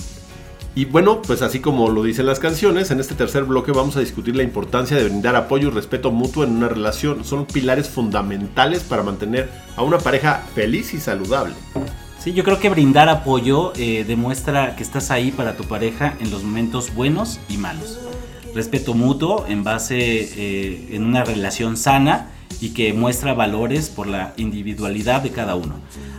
Y 0.74 0.86
bueno, 0.86 1.22
pues 1.22 1.40
así 1.42 1.60
como 1.60 1.88
lo 1.88 2.02
dicen 2.02 2.26
las 2.26 2.40
canciones, 2.40 2.90
en 2.90 2.98
este 2.98 3.14
tercer 3.14 3.44
bloque 3.44 3.70
vamos 3.70 3.96
a 3.96 4.00
discutir 4.00 4.34
la 4.34 4.42
importancia 4.42 4.96
de 4.96 5.04
brindar 5.04 5.36
apoyo 5.36 5.68
y 5.68 5.70
respeto 5.70 6.10
mutuo 6.10 6.42
en 6.42 6.50
una 6.50 6.66
relación. 6.66 7.24
Son 7.24 7.46
pilares 7.46 7.88
fundamentales 7.88 8.82
para 8.82 9.04
mantener 9.04 9.48
a 9.76 9.82
una 9.82 9.98
pareja 9.98 10.42
feliz 10.52 10.92
y 10.92 10.98
saludable. 10.98 11.54
Sí, 12.18 12.32
yo 12.32 12.42
creo 12.42 12.58
que 12.58 12.70
brindar 12.70 13.08
apoyo 13.08 13.72
eh, 13.76 14.04
demuestra 14.04 14.74
que 14.74 14.82
estás 14.82 15.12
ahí 15.12 15.30
para 15.30 15.56
tu 15.56 15.62
pareja 15.64 16.14
en 16.18 16.32
los 16.32 16.42
momentos 16.42 16.92
buenos 16.92 17.38
y 17.48 17.56
malos. 17.56 18.00
Respeto 18.52 18.94
mutuo 18.94 19.46
en 19.48 19.62
base 19.62 19.96
eh, 19.96 20.88
en 20.90 21.04
una 21.04 21.22
relación 21.22 21.76
sana 21.76 22.30
y 22.60 22.70
que 22.70 22.92
muestra 22.92 23.34
valores 23.34 23.88
por 23.88 24.06
la 24.06 24.34
individualidad 24.36 25.22
de 25.22 25.30
cada 25.30 25.54
uno. 25.54 25.76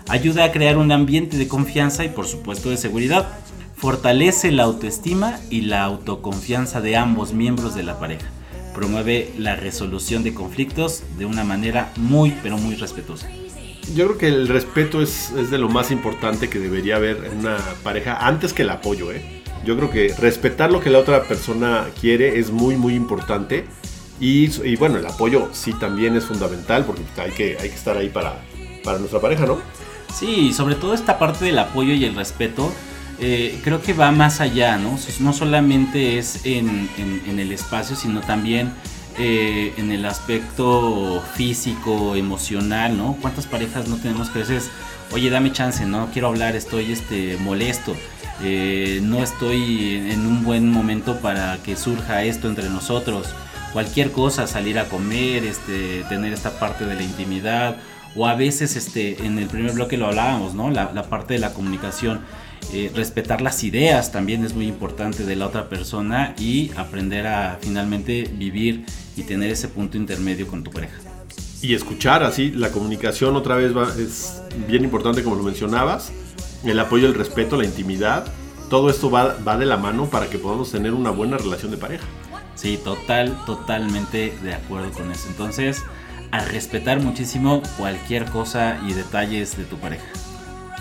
Ayuda 0.08 0.46
a 0.46 0.52
crear 0.52 0.78
un 0.78 0.92
ambiente 0.92 1.38
de 1.38 1.48
confianza 1.48 2.04
y 2.04 2.10
por 2.10 2.28
supuesto 2.28 2.70
de 2.70 2.78
seguridad. 2.78 3.28
Fortalece 3.76 4.52
la 4.52 4.64
autoestima 4.64 5.40
y 5.50 5.62
la 5.62 5.84
autoconfianza 5.84 6.82
de 6.82 6.98
ambos 6.98 7.34
miembros 7.34 7.76
de 7.76 7.84
la 7.84 8.00
pareja. 8.00 8.28
Promueve 8.76 9.34
la 9.38 9.56
resolución 9.56 10.24
de 10.24 10.34
conflictos 10.34 11.04
de 11.18 11.26
una 11.26 11.44
manera 11.44 11.92
muy 11.98 12.34
pero 12.44 12.58
muy 12.58 12.76
respetuosa. 12.76 13.28
Yo 13.96 14.06
creo 14.06 14.18
que 14.18 14.28
el 14.28 14.48
respeto 14.48 15.02
es, 15.02 15.34
de 15.50 15.58
lo 15.58 15.68
más 15.68 15.92
importante 15.92 16.50
que 16.50 16.60
debería 16.60 16.96
haber 16.96 17.26
en 17.26 17.40
una 17.40 17.58
pareja 17.84 18.16
antes 18.26 18.54
que 18.54 18.62
el 18.62 18.70
apoyo, 18.70 19.12
¿eh? 19.12 19.42
Yo 19.66 19.76
creo 19.76 19.92
que 19.92 20.14
respetar 20.20 20.72
lo 20.72 20.80
que 20.80 20.90
la 20.90 21.00
otra 21.00 21.24
persona 21.24 21.88
quiere 22.00 22.40
es 22.40 22.52
muy 22.52 22.78
muy 22.78 22.96
importante 22.96 23.66
y, 24.22 24.50
y 24.66 24.76
bueno, 24.78 24.98
el 24.98 25.06
apoyo 25.06 25.50
sí 25.52 25.74
también 25.74 26.16
es 26.16 26.26
fundamental 26.26 26.86
porque 26.86 27.02
hay 27.18 27.32
que, 27.32 27.58
hay 27.60 27.70
que 27.70 27.76
estar 27.76 27.98
ahí 27.98 28.10
para, 28.10 28.36
para 28.84 29.00
nuestra 29.00 29.20
pareja, 29.20 29.46
¿no? 29.46 29.60
Sí, 30.14 30.54
sobre 30.54 30.76
todo 30.76 30.94
esta 30.94 31.18
parte 31.20 31.46
del 31.46 31.60
apoyo 31.60 31.94
y 31.94 32.06
el 32.06 32.16
respeto, 32.16 32.72
eh, 33.20 33.60
creo 33.64 33.82
que 33.82 33.94
va 33.94 34.12
más 34.12 34.42
allá, 34.42 34.78
¿no? 34.78 34.98
No 35.20 35.34
solamente 35.34 36.18
es 36.18 36.46
en, 36.46 36.90
en- 36.98 37.40
el 37.40 37.52
espacio, 37.52 37.96
sino 37.96 38.22
también 38.22 38.72
eh, 39.18 39.74
en 39.78 39.92
el 39.92 40.06
aspecto 40.06 41.22
físico, 41.36 42.16
emocional, 42.16 42.98
¿no? 42.98 43.18
¿Cuántas 43.22 43.46
parejas 43.48 43.88
no 43.88 43.98
tenemos 43.98 44.30
que 44.30 44.40
veces, 44.40 44.70
oye, 45.14 45.30
dame 45.30 45.52
chance, 45.52 45.86
no 45.86 46.10
quiero 46.12 46.28
hablar, 46.28 46.56
estoy 46.56 46.92
este, 46.92 47.38
molesto, 47.38 47.96
eh, 48.44 49.00
no 49.04 49.24
estoy 49.24 49.96
en 50.12 50.26
un 50.26 50.44
buen 50.44 50.70
momento 50.70 51.20
para 51.20 51.58
que 51.64 51.76
surja 51.76 52.24
esto 52.24 52.50
entre 52.50 52.70
nosotros? 52.70 53.28
Cualquier 53.74 54.12
cosa, 54.12 54.48
salir 54.48 54.78
a 54.80 54.86
comer, 54.90 55.46
este, 55.46 56.04
tener 56.10 56.34
esta 56.34 56.60
parte 56.60 56.86
de 56.86 56.96
la 56.96 57.04
intimidad, 57.04 57.78
o 58.16 58.28
a 58.28 58.36
veces 58.36 58.76
este, 58.76 59.26
en 59.26 59.38
el 59.40 59.48
primer 59.48 59.72
bloque 59.74 59.96
lo 59.98 60.08
hablábamos, 60.08 60.54
¿no? 60.54 60.70
La, 60.70 60.92
la 60.94 61.04
parte 61.04 61.34
de 61.36 61.40
la 61.40 61.54
comunicación. 61.54 62.20
Eh, 62.74 62.92
respetar 62.94 63.42
las 63.42 63.64
ideas 63.64 64.12
también 64.12 64.46
es 64.46 64.54
muy 64.54 64.68
importante 64.68 65.24
de 65.26 65.36
la 65.36 65.48
otra 65.48 65.68
persona 65.68 66.36
y 66.38 66.72
aprender 66.78 67.26
a 67.28 67.58
finalmente 67.62 68.24
vivir 68.34 68.86
y 69.18 69.24
tener 69.24 69.50
ese 69.50 69.68
punto 69.68 69.98
intermedio 69.98 70.48
con 70.48 70.64
tu 70.64 70.70
pareja. 70.72 70.98
Y 71.62 71.74
escuchar 71.74 72.24
así, 72.24 72.52
la 72.52 72.70
comunicación 72.70 73.36
otra 73.36 73.56
vez 73.56 73.76
va- 73.76 73.92
es 73.98 74.42
bien 74.68 74.84
importante 74.84 75.24
como 75.24 75.36
lo 75.38 75.44
mencionabas. 75.44 76.12
el 76.64 76.80
apoyo, 76.80 77.08
el 77.08 77.16
respeto, 77.16 77.58
la 77.58 77.66
intimidad. 77.66 78.26
Todo 78.70 78.90
esto 78.92 79.10
va, 79.10 79.36
va 79.48 79.58
de 79.58 79.66
la 79.66 79.78
mano 79.78 80.06
para 80.06 80.30
que 80.30 80.38
podamos 80.38 80.72
tener 80.72 80.94
una 80.94 81.10
buena 81.10 81.38
relación 81.38 81.72
de 81.72 81.78
pareja. 81.78 82.06
Sí, 82.56 82.80
total, 82.84 83.38
totalmente 83.46 84.38
de 84.42 84.54
acuerdo 84.54 84.92
con 84.92 85.12
eso. 85.12 85.28
Entonces, 85.30 85.84
a 86.32 86.46
respetar 86.46 87.00
muchísimo 87.00 87.62
cualquier 87.78 88.26
cosa 88.26 88.80
y 88.88 88.94
detalles 88.94 89.58
de 89.58 89.66
tu 89.66 89.78
pareja. 89.78 90.06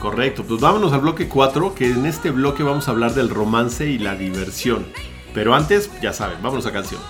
Correcto, 0.00 0.44
pues 0.44 0.60
vámonos 0.60 0.92
al 0.92 1.00
bloque 1.00 1.28
4, 1.28 1.74
que 1.74 1.90
en 1.90 2.06
este 2.06 2.30
bloque 2.30 2.62
vamos 2.62 2.88
a 2.88 2.92
hablar 2.92 3.14
del 3.14 3.28
romance 3.28 3.86
y 3.86 3.98
la 3.98 4.14
diversión. 4.14 4.86
Pero 5.34 5.54
antes, 5.54 5.90
ya 6.00 6.12
saben, 6.12 6.42
vámonos 6.42 6.66
a 6.66 6.72
canción. 6.72 7.00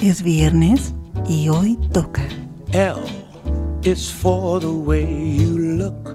Es 0.00 0.22
viernes 0.22 0.94
y 1.28 1.48
hoy 1.48 1.78
toca. 1.92 2.26
L 2.72 2.96
is 3.84 4.10
for 4.10 4.60
the 4.60 4.66
way 4.66 5.36
you 5.38 5.58
look 5.58 6.14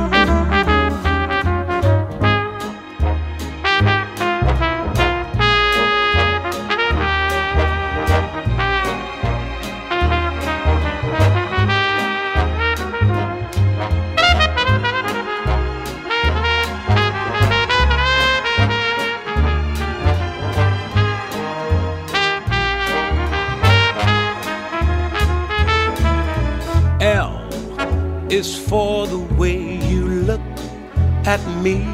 Me. 31.61 31.85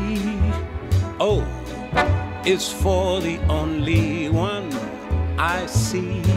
Oh, 1.20 1.44
o 1.44 2.42
is 2.46 2.72
for 2.72 3.20
the 3.20 3.38
only 3.50 4.30
one 4.30 4.72
I 5.38 5.66
see. 5.66 6.37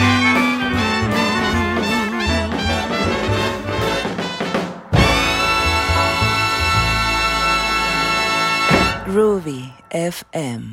Groovy 9.11 9.61
FM. 9.91 10.63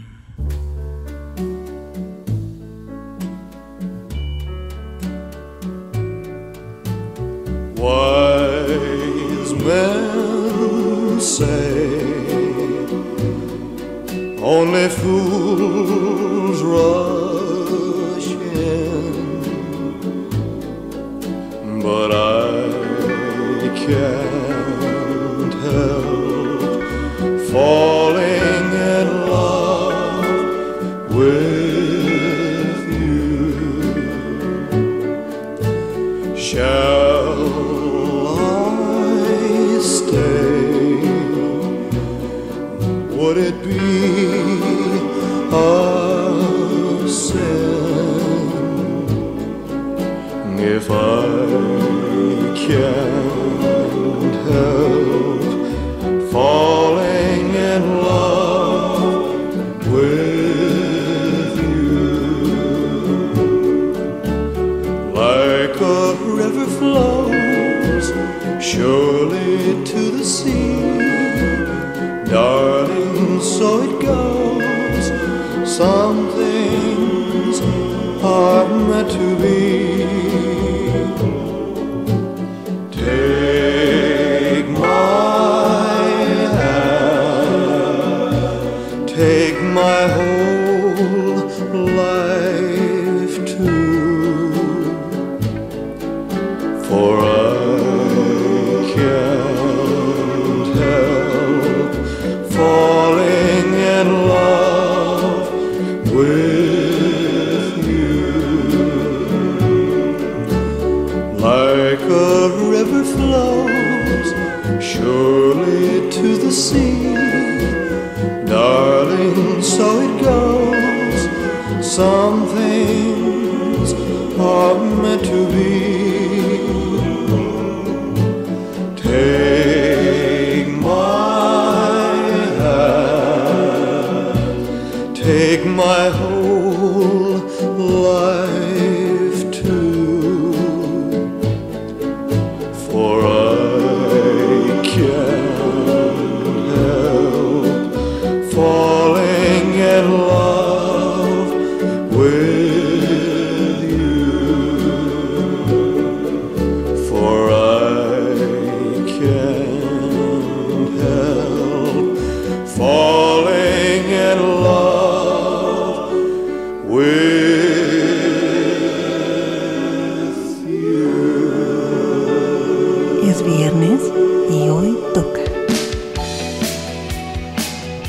Wise 7.77 9.53
men 9.55 11.21
say 11.21 11.99
only 14.41 14.89
fools 14.89 16.63
rush 16.63 18.31
in, 18.63 19.43
but 21.83 22.11
I 22.13 23.69
can't 23.85 24.28
like 65.19 65.81
a 65.81 66.15
river 66.41 66.67
flows 66.79 68.07
surely 68.63 69.85
to 69.85 70.01
the 70.17 70.25
sea. 70.25 70.79
Darling, 72.31 73.41
so 73.41 73.69
it 73.87 73.95
goes. 74.01 75.07
Some 75.79 76.19
things 76.41 77.57
are 78.23 78.69
meant 78.89 79.11
to 79.11 79.29
be. 79.43 79.58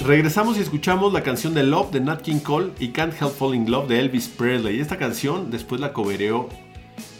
Regresamos 0.10 0.58
y 0.58 0.62
escuchamos 0.62 1.14
la 1.14 1.22
canción 1.22 1.54
de 1.54 1.62
Love 1.62 1.92
de 1.92 2.00
Nat 2.00 2.24
King 2.24 2.40
Cole 2.40 2.72
y 2.80 2.88
Can't 2.88 3.14
Help 3.22 3.30
Falling 3.30 3.66
in 3.66 3.72
Love 3.72 3.88
de 3.88 4.00
Elvis 4.00 4.28
Presley. 4.28 4.80
Esta 4.80 4.98
canción 4.98 5.52
después 5.52 5.80
la 5.80 5.94
cobereó 5.94 6.50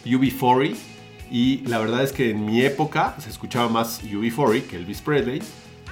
UB40 0.04 0.74
y 1.30 1.58
la 1.68 1.78
verdad 1.78 2.02
es 2.02 2.10
que 2.10 2.30
en 2.30 2.44
mi 2.44 2.62
época 2.62 3.14
se 3.20 3.30
escuchaba 3.30 3.68
más 3.68 4.02
UB40 4.02 4.62
que 4.64 4.74
Elvis 4.74 5.02
Presley, 5.02 5.40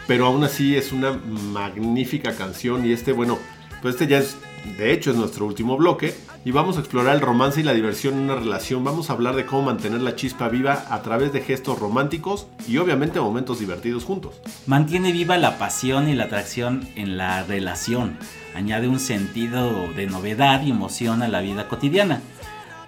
pero 0.09 0.27
aún 0.27 0.43
así 0.43 0.75
es 0.75 0.91
una 0.91 1.13
magnífica 1.13 2.35
canción 2.35 2.85
y 2.85 2.91
este, 2.91 3.13
bueno, 3.13 3.39
pues 3.81 3.95
este 3.95 4.09
ya 4.09 4.19
es, 4.19 4.37
de 4.77 4.93
hecho 4.93 5.13
es 5.13 5.17
nuestro 5.17 5.47
último 5.47 5.77
bloque 5.77 6.17
y 6.45 6.51
vamos 6.51 6.77
a 6.77 6.81
explorar 6.81 7.15
el 7.15 7.21
romance 7.21 7.61
y 7.61 7.65
la 7.65 7.75
diversión 7.75 8.15
en 8.15 8.21
una 8.21 8.37
relación. 8.37 8.85
Vamos 8.85 9.11
a 9.11 9.13
hablar 9.13 9.35
de 9.35 9.45
cómo 9.45 9.63
mantener 9.63 10.01
la 10.01 10.17
chispa 10.17 10.49
viva 10.49 10.87
a 10.89 11.03
través 11.03 11.33
de 11.33 11.41
gestos 11.41 11.79
románticos 11.79 12.47
y 12.67 12.79
obviamente 12.79 13.21
momentos 13.21 13.59
divertidos 13.59 14.05
juntos. 14.05 14.41
Mantiene 14.67 15.13
viva 15.13 15.37
la 15.37 15.59
pasión 15.59 16.09
y 16.09 16.15
la 16.15 16.25
atracción 16.25 16.89
en 16.97 17.17
la 17.17 17.43
relación. 17.43 18.17
Añade 18.55 18.89
un 18.89 19.01
sentido 19.01 19.93
de 19.93 20.07
novedad 20.07 20.63
y 20.63 20.71
emoción 20.71 21.23
a 21.23 21.29
la 21.29 21.41
vida 21.41 21.69
cotidiana. 21.69 22.21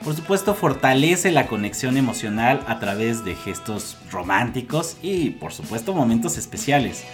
Por 0.05 0.17
supuesto, 0.17 0.55
fortalece 0.55 1.31
la 1.31 1.47
conexión 1.47 1.99
emocional 1.99 2.65
a 2.67 2.79
través 2.79 3.25
de 3.25 3.35
gestos 3.35 3.99
románticos 4.11 4.97
y, 5.03 5.31
por 5.31 5.53
supuesto, 5.53 5.93
momentos 5.93 6.39
especiales. 6.39 7.05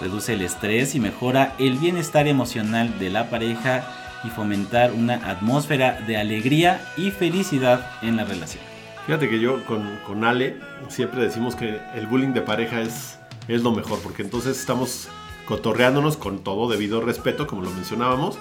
Reduce 0.00 0.32
el 0.32 0.42
estrés 0.42 0.96
y 0.96 1.00
mejora 1.00 1.54
el 1.60 1.78
bienestar 1.78 2.26
emocional 2.26 2.98
de 2.98 3.10
la 3.10 3.30
pareja 3.30 4.03
y 4.24 4.28
fomentar 4.28 4.92
una 4.92 5.14
atmósfera 5.30 6.00
de 6.06 6.16
alegría 6.16 6.80
y 6.96 7.10
felicidad 7.10 7.90
en 8.02 8.16
la 8.16 8.24
relación. 8.24 8.62
Fíjate 9.06 9.28
que 9.28 9.38
yo 9.38 9.64
con, 9.66 9.98
con 10.06 10.24
Ale 10.24 10.56
siempre 10.88 11.20
decimos 11.22 11.54
que 11.54 11.78
el 11.94 12.06
bullying 12.06 12.32
de 12.32 12.40
pareja 12.40 12.80
es, 12.80 13.18
es 13.48 13.62
lo 13.62 13.72
mejor, 13.72 14.00
porque 14.02 14.22
entonces 14.22 14.58
estamos 14.58 15.08
cotorreándonos 15.44 16.16
con 16.16 16.42
todo 16.42 16.70
debido 16.70 17.02
respeto, 17.02 17.46
como 17.46 17.62
lo 17.62 17.70
mencionábamos, 17.70 18.38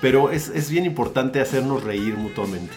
pero 0.00 0.30
es, 0.30 0.48
es 0.48 0.70
bien 0.70 0.86
importante 0.86 1.40
hacernos 1.40 1.84
reír 1.84 2.16
mutuamente. 2.16 2.72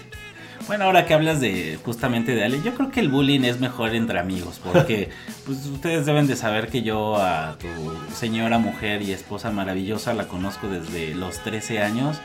Bueno, 0.68 0.86
ahora 0.86 1.06
que 1.06 1.14
hablas 1.14 1.40
de 1.40 1.80
justamente 1.84 2.36
de 2.36 2.44
Ale, 2.44 2.62
yo 2.62 2.74
creo 2.74 2.92
que 2.92 3.00
el 3.00 3.10
bullying 3.10 3.42
es 3.42 3.60
mejor 3.60 3.96
entre 3.96 4.20
amigos, 4.20 4.60
porque 4.64 5.10
pues, 5.46 5.66
ustedes 5.66 6.06
deben 6.06 6.28
de 6.28 6.36
saber 6.36 6.70
que 6.70 6.82
yo 6.82 7.18
a 7.18 7.58
tu 7.58 7.68
señora 8.14 8.58
mujer 8.58 9.02
y 9.02 9.12
esposa 9.12 9.52
maravillosa 9.52 10.14
la 10.14 10.28
conozco 10.28 10.68
desde 10.68 11.16
los 11.16 11.40
13 11.40 11.82
años 11.82 12.18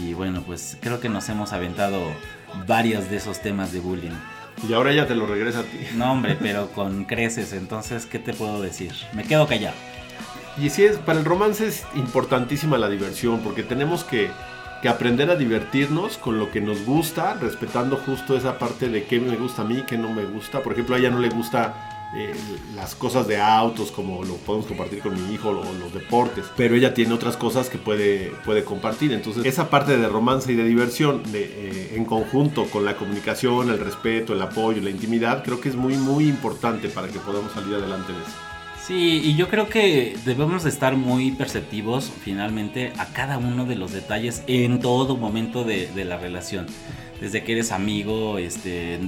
y 0.00 0.14
bueno, 0.14 0.42
pues 0.46 0.76
creo 0.80 1.00
que 1.00 1.08
nos 1.08 1.28
hemos 1.28 1.52
aventado 1.52 2.00
varios 2.66 3.10
de 3.10 3.16
esos 3.16 3.40
temas 3.40 3.72
de 3.72 3.80
bullying. 3.80 4.14
Y 4.68 4.72
ahora 4.72 4.92
ya 4.92 5.06
te 5.06 5.14
lo 5.14 5.26
regresa 5.26 5.60
a 5.60 5.62
ti. 5.64 5.78
No, 5.94 6.12
hombre, 6.12 6.36
pero 6.40 6.68
con 6.68 7.04
creces, 7.04 7.52
entonces, 7.52 8.06
¿qué 8.06 8.18
te 8.18 8.32
puedo 8.32 8.62
decir? 8.62 8.92
Me 9.12 9.24
quedo 9.24 9.46
callado. 9.46 9.76
Y 10.56 10.70
sí, 10.70 10.84
es, 10.84 10.98
para 10.98 11.18
el 11.18 11.24
romance 11.24 11.66
es 11.66 11.84
importantísima 11.96 12.78
la 12.78 12.88
diversión, 12.88 13.40
porque 13.40 13.64
tenemos 13.64 14.04
que, 14.04 14.30
que 14.84 14.90
aprender 14.90 15.30
a 15.30 15.36
divertirnos 15.36 16.18
con 16.18 16.38
lo 16.38 16.50
que 16.50 16.60
nos 16.60 16.84
gusta, 16.84 17.32
respetando 17.40 17.96
justo 17.96 18.36
esa 18.36 18.58
parte 18.58 18.90
de 18.90 19.04
qué 19.04 19.18
me 19.18 19.34
gusta 19.34 19.62
a 19.62 19.64
mí, 19.64 19.82
qué 19.86 19.96
no 19.96 20.12
me 20.12 20.26
gusta. 20.26 20.62
Por 20.62 20.74
ejemplo, 20.74 20.94
a 20.94 20.98
ella 20.98 21.08
no 21.08 21.20
le 21.20 21.30
gusta 21.30 22.10
eh, 22.14 22.34
las 22.76 22.94
cosas 22.94 23.26
de 23.26 23.40
autos, 23.40 23.90
como 23.90 24.22
lo 24.24 24.34
podemos 24.34 24.66
compartir 24.66 24.98
con 24.98 25.14
mi 25.14 25.32
hijo, 25.32 25.48
o 25.48 25.72
los 25.80 25.94
deportes, 25.94 26.44
pero 26.54 26.74
ella 26.74 26.92
tiene 26.92 27.14
otras 27.14 27.38
cosas 27.38 27.70
que 27.70 27.78
puede, 27.78 28.34
puede 28.44 28.62
compartir. 28.62 29.14
Entonces, 29.14 29.46
esa 29.46 29.70
parte 29.70 29.96
de 29.96 30.06
romance 30.06 30.52
y 30.52 30.54
de 30.54 30.64
diversión 30.64 31.22
de, 31.32 31.44
eh, 31.44 31.92
en 31.94 32.04
conjunto 32.04 32.66
con 32.66 32.84
la 32.84 32.94
comunicación, 32.98 33.70
el 33.70 33.78
respeto, 33.78 34.34
el 34.34 34.42
apoyo, 34.42 34.82
la 34.82 34.90
intimidad, 34.90 35.42
creo 35.44 35.62
que 35.62 35.70
es 35.70 35.76
muy, 35.76 35.96
muy 35.96 36.28
importante 36.28 36.90
para 36.90 37.08
que 37.08 37.18
podamos 37.20 37.52
salir 37.52 37.74
adelante 37.74 38.12
en 38.12 38.18
eso. 38.18 38.53
Sí, 38.86 39.22
y 39.24 39.34
yo 39.34 39.48
creo 39.48 39.70
que 39.70 40.14
debemos 40.26 40.64
de 40.64 40.68
estar 40.68 40.94
muy 40.94 41.30
perceptivos 41.30 42.12
finalmente 42.22 42.92
a 42.98 43.06
cada 43.06 43.38
uno 43.38 43.64
de 43.64 43.76
los 43.76 43.92
detalles 43.92 44.42
en 44.46 44.78
todo 44.78 45.16
momento 45.16 45.64
de, 45.64 45.86
de 45.86 46.04
la 46.04 46.18
relación. 46.18 46.66
Desde 47.18 47.42
que 47.44 47.52
eres 47.52 47.72
amigo, 47.72 48.36
este, 48.36 49.00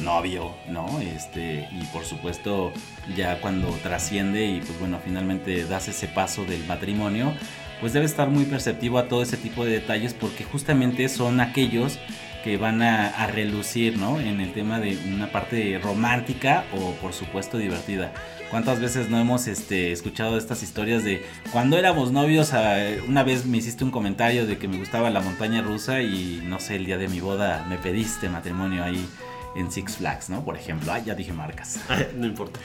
novio, 0.00 0.56
¿no? 0.68 0.98
Este, 0.98 1.68
y 1.70 1.84
por 1.92 2.04
supuesto 2.04 2.72
ya 3.16 3.40
cuando 3.40 3.68
trasciende 3.84 4.46
y 4.46 4.62
pues 4.62 4.80
bueno, 4.80 4.98
finalmente 5.04 5.64
das 5.64 5.86
ese 5.86 6.08
paso 6.08 6.44
del 6.44 6.66
matrimonio, 6.66 7.32
pues 7.80 7.92
debe 7.92 8.06
estar 8.06 8.30
muy 8.30 8.46
perceptivo 8.46 8.98
a 8.98 9.06
todo 9.06 9.22
ese 9.22 9.36
tipo 9.36 9.64
de 9.64 9.70
detalles 9.70 10.12
porque 10.12 10.42
justamente 10.42 11.08
son 11.08 11.38
aquellos 11.38 12.00
que 12.42 12.56
van 12.56 12.82
a, 12.82 13.06
a 13.06 13.28
relucir, 13.28 13.96
¿no? 13.96 14.18
En 14.18 14.40
el 14.40 14.52
tema 14.52 14.80
de 14.80 14.98
una 15.06 15.30
parte 15.30 15.78
romántica 15.80 16.64
o 16.76 16.94
por 16.94 17.12
supuesto 17.12 17.58
divertida. 17.58 18.12
¿Cuántas 18.50 18.80
veces 18.80 19.08
no 19.08 19.18
hemos 19.20 19.46
este, 19.46 19.92
escuchado 19.92 20.36
estas 20.36 20.64
historias 20.64 21.04
de 21.04 21.24
cuando 21.52 21.78
éramos 21.78 22.10
novios, 22.10 22.52
ah, 22.52 22.78
una 23.06 23.22
vez 23.22 23.46
me 23.46 23.58
hiciste 23.58 23.84
un 23.84 23.92
comentario 23.92 24.44
de 24.44 24.58
que 24.58 24.66
me 24.66 24.76
gustaba 24.76 25.08
la 25.08 25.20
montaña 25.20 25.62
rusa 25.62 26.00
y 26.00 26.42
no 26.44 26.58
sé, 26.58 26.74
el 26.74 26.84
día 26.84 26.98
de 26.98 27.06
mi 27.06 27.20
boda 27.20 27.64
me 27.68 27.78
pediste 27.78 28.28
matrimonio 28.28 28.82
ahí 28.82 29.06
en 29.54 29.70
Six 29.70 29.96
Flags, 29.96 30.30
¿no? 30.30 30.44
Por 30.44 30.56
ejemplo, 30.56 30.92
ah, 30.92 30.98
ya 30.98 31.14
dije 31.14 31.32
marcas. 31.32 31.80
no 32.16 32.26
importa. 32.26 32.60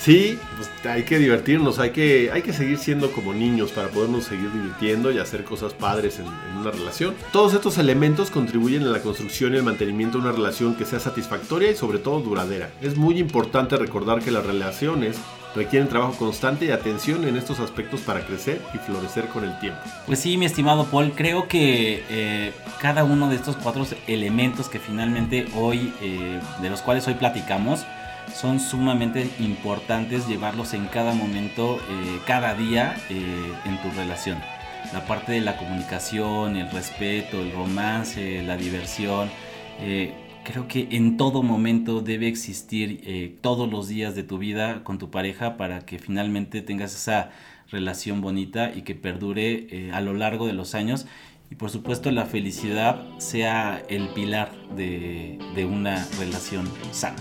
Sí, 0.00 0.38
pues 0.56 0.70
hay 0.84 1.04
que 1.04 1.18
divertirnos, 1.18 1.78
hay 1.78 1.90
que, 1.90 2.30
hay 2.30 2.42
que 2.42 2.52
seguir 2.52 2.78
siendo 2.78 3.10
como 3.12 3.32
niños 3.32 3.72
para 3.72 3.88
podernos 3.88 4.24
seguir 4.24 4.52
divirtiendo 4.52 5.10
y 5.10 5.18
hacer 5.18 5.42
cosas 5.44 5.72
padres 5.72 6.18
en, 6.18 6.26
en, 6.26 6.58
una 6.58 6.70
relación. 6.70 7.14
Todos 7.32 7.54
estos 7.54 7.78
elementos 7.78 8.30
contribuyen 8.30 8.82
a 8.82 8.90
la 8.90 9.00
construcción 9.00 9.54
y 9.54 9.56
el 9.56 9.62
mantenimiento 9.62 10.18
de 10.18 10.24
una 10.24 10.32
relación 10.32 10.74
que 10.74 10.84
sea 10.84 11.00
satisfactoria 11.00 11.70
y 11.70 11.76
sobre 11.76 11.98
todo 11.98 12.20
duradera. 12.20 12.70
Es 12.82 12.96
muy 12.96 13.18
importante 13.18 13.76
recordar 13.76 14.20
que 14.20 14.30
las 14.30 14.44
relaciones 14.44 15.16
requieren 15.56 15.88
trabajo 15.88 16.12
constante 16.12 16.66
y 16.66 16.70
atención 16.70 17.26
en 17.26 17.36
estos 17.36 17.58
aspectos 17.58 18.00
para 18.02 18.20
crecer 18.20 18.60
y 18.74 18.78
florecer 18.78 19.26
con 19.26 19.44
el 19.44 19.58
tiempo. 19.58 19.80
Pues 20.06 20.20
sí, 20.20 20.36
mi 20.36 20.46
estimado 20.46 20.84
Paul, 20.86 21.12
creo 21.16 21.48
que 21.48 22.04
eh, 22.08 22.52
cada 22.80 23.02
uno 23.02 23.28
de 23.28 23.36
estos 23.36 23.56
cuatro 23.56 23.86
elementos 24.06 24.68
que 24.68 24.78
finalmente 24.78 25.46
hoy, 25.56 25.92
eh, 26.02 26.40
de 26.60 26.70
los 26.70 26.82
cuales 26.82 27.08
hoy 27.08 27.14
platicamos, 27.14 27.84
son 28.34 28.60
sumamente 28.60 29.28
importantes 29.38 30.26
llevarlos 30.28 30.74
en 30.74 30.86
cada 30.86 31.14
momento, 31.14 31.76
eh, 31.76 32.20
cada 32.26 32.54
día 32.54 32.96
eh, 33.08 33.52
en 33.64 33.80
tu 33.82 33.90
relación. 33.96 34.38
La 34.92 35.04
parte 35.04 35.32
de 35.32 35.40
la 35.40 35.56
comunicación, 35.56 36.56
el 36.56 36.70
respeto, 36.70 37.40
el 37.40 37.52
romance, 37.52 38.42
la 38.42 38.56
diversión. 38.56 39.30
Eh, 39.80 40.12
creo 40.46 40.68
que 40.68 40.86
en 40.92 41.16
todo 41.16 41.42
momento 41.42 42.00
debe 42.00 42.28
existir 42.28 43.00
eh, 43.04 43.36
todos 43.40 43.68
los 43.68 43.88
días 43.88 44.14
de 44.14 44.22
tu 44.22 44.38
vida 44.38 44.84
con 44.84 44.98
tu 44.98 45.10
pareja 45.10 45.56
para 45.56 45.80
que 45.80 45.98
finalmente 45.98 46.62
tengas 46.62 46.94
esa 46.94 47.30
relación 47.68 48.20
bonita 48.20 48.72
y 48.72 48.82
que 48.82 48.94
perdure 48.94 49.66
eh, 49.70 49.90
a 49.92 50.00
lo 50.00 50.14
largo 50.14 50.46
de 50.46 50.52
los 50.52 50.76
años. 50.76 51.06
Y 51.50 51.56
por 51.56 51.70
supuesto 51.70 52.12
la 52.12 52.26
felicidad 52.26 53.04
sea 53.18 53.82
el 53.88 54.08
pilar 54.10 54.52
de, 54.76 55.38
de 55.56 55.64
una 55.64 56.06
relación 56.18 56.68
sana. 56.92 57.16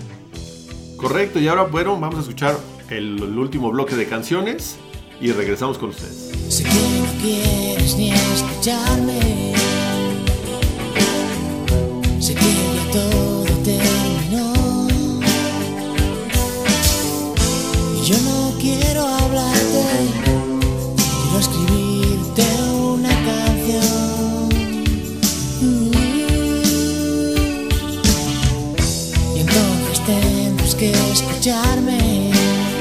Correcto, 0.97 1.39
y 1.39 1.47
ahora 1.47 1.63
bueno, 1.63 1.99
vamos 1.99 2.17
a 2.17 2.21
escuchar 2.21 2.55
el, 2.89 3.21
el, 3.21 3.37
último 3.39 3.71
bloque 3.71 3.95
de 3.95 4.05
canciones 4.05 4.77
y 5.19 5.31
regresamos 5.31 5.79
con 5.79 5.89
ustedes. 5.89 6.31
Sé 6.47 6.63
que 6.63 6.69
no 6.69 7.21
quieres 7.21 7.97
ni 7.97 8.11
escucharme. 8.11 9.53
Sé 12.19 12.33
que 12.33 12.74
todo 12.95 13.43
terminó. 13.63 14.53
Y 17.97 18.05
yo 18.09 18.17
no 18.29 18.53
quiero 18.59 19.01
hablarte, 19.05 19.83
quiero 21.21 21.39
escribirte 21.39 22.45
una 22.93 23.09
canción. 23.09 24.15
tendrás 30.05 30.75
que 30.75 30.91
escucharme. 31.11 32.31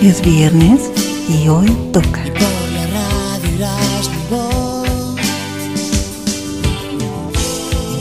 Es 0.02 0.20
viernes 0.20 0.90
y 1.28 1.48
hoy 1.48 1.70
toca. 1.92 2.26
Y 2.26 2.30
por 2.30 2.68
la 2.76 2.86
radio 2.98 3.54
irás 3.56 4.10
mi 4.10 4.22
voz. 4.30 5.18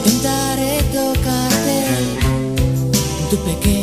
Intentaré 0.05 0.32
pequeño 3.45 3.82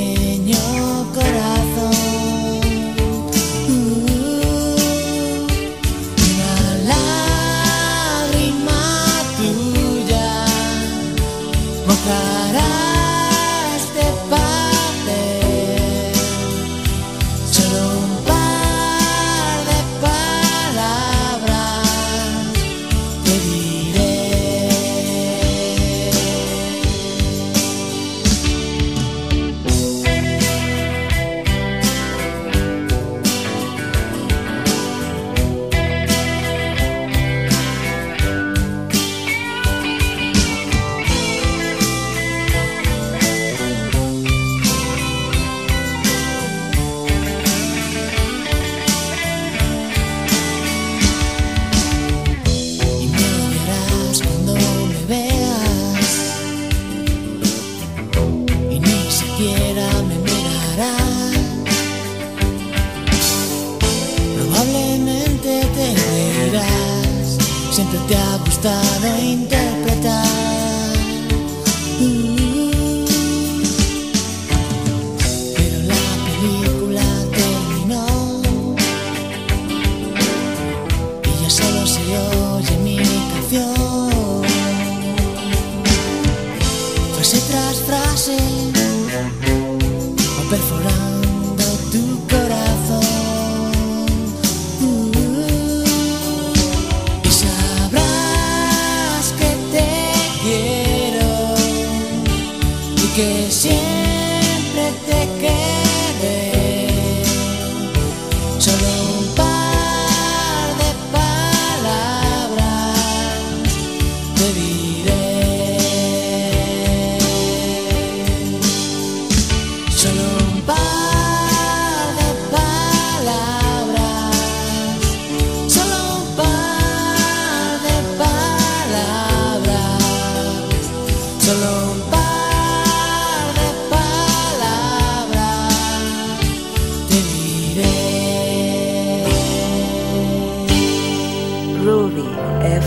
Ay, 142.62 142.78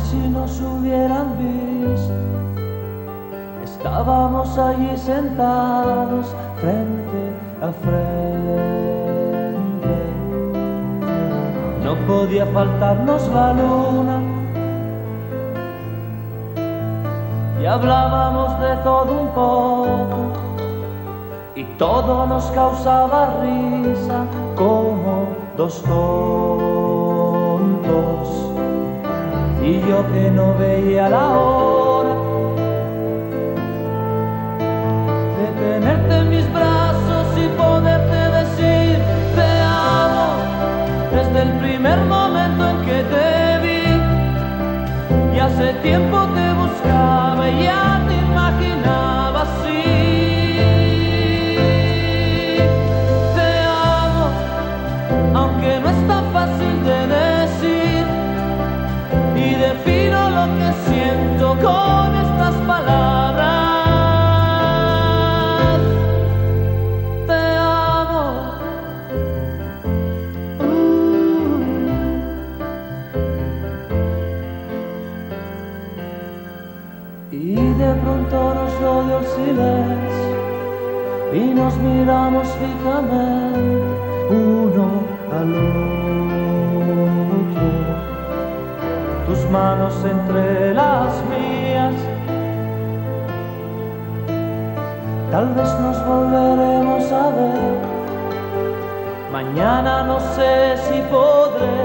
si 0.00 0.16
nos 0.28 0.60
hubieran 0.60 1.38
visto, 1.38 2.12
estábamos 3.64 4.58
allí 4.58 4.94
sentados 4.98 6.26
frente 6.60 7.32
a 7.62 7.72
frente. 7.72 7.94
No 11.82 11.96
podía 12.06 12.44
faltarnos 12.46 13.26
la 13.28 13.54
luna 13.54 14.23
hablábamos 17.74 18.58
de 18.60 18.76
todo 18.84 19.12
un 19.22 19.28
poco 19.34 20.32
y 21.56 21.64
todo 21.76 22.24
nos 22.26 22.44
causaba 22.52 23.40
risa 23.42 24.26
como 24.54 25.26
dos 25.56 25.82
tontos. 25.82 26.68
Y 29.60 29.80
yo 29.88 30.06
que 30.12 30.30
no 30.30 30.54
veía 30.56 31.08
la 31.08 31.26
hora 31.36 32.14
de 35.38 35.46
tenerte 35.64 36.14
en 36.16 36.30
mis 36.30 36.52
brazos 36.52 37.26
y 37.44 37.48
poderte 37.62 38.20
decir 38.38 38.98
te 39.34 39.48
amo 39.96 40.26
desde 41.10 41.42
el 41.42 41.52
primer 41.58 41.98
momento 42.04 42.68
en 42.68 42.76
que 42.86 42.98
te 43.14 43.58
vi. 43.64 43.84
Y 45.36 45.38
hace 45.40 45.72
tiempo 45.82 46.18
te 46.36 46.52
buscaba 46.52 47.23
y 47.46 47.93
miramos 81.84 82.48
fijamente 82.48 83.84
uno 84.30 84.86
al 85.30 85.54
otro 85.54 85.94
tus 89.26 89.50
manos 89.50 89.94
entre 90.04 90.74
las 90.74 91.12
mías. 91.30 91.94
Tal 95.30 95.48
vez 95.54 95.68
nos 95.80 96.06
volveremos 96.06 97.12
a 97.12 97.28
ver. 97.30 97.94
Mañana 99.32 100.04
no 100.04 100.20
sé 100.20 100.76
si 100.86 101.00
podré 101.10 101.76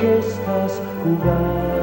que 0.00 0.18
estás 0.18 0.80
jugando. 1.02 1.78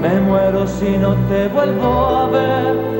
Me 0.00 0.20
muero 0.20 0.66
si 0.66 0.96
no 0.96 1.14
te 1.28 1.48
vuelvo 1.48 2.16
a 2.16 2.26
ver. 2.28 2.99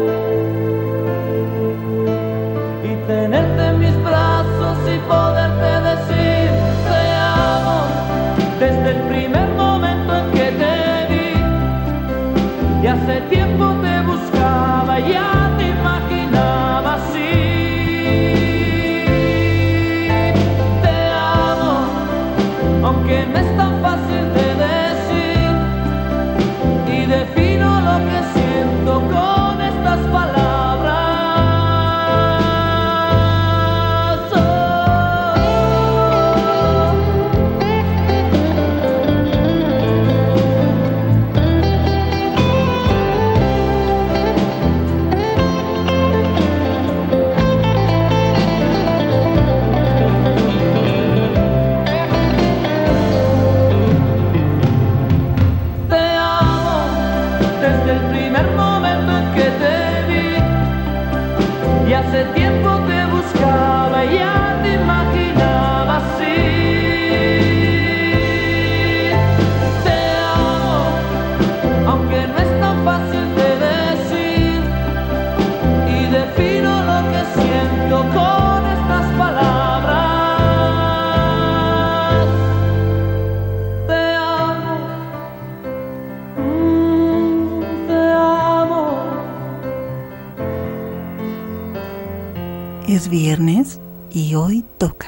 Viernes 93.09 93.80
y 94.12 94.34
hoy 94.34 94.64
toca. 94.78 95.07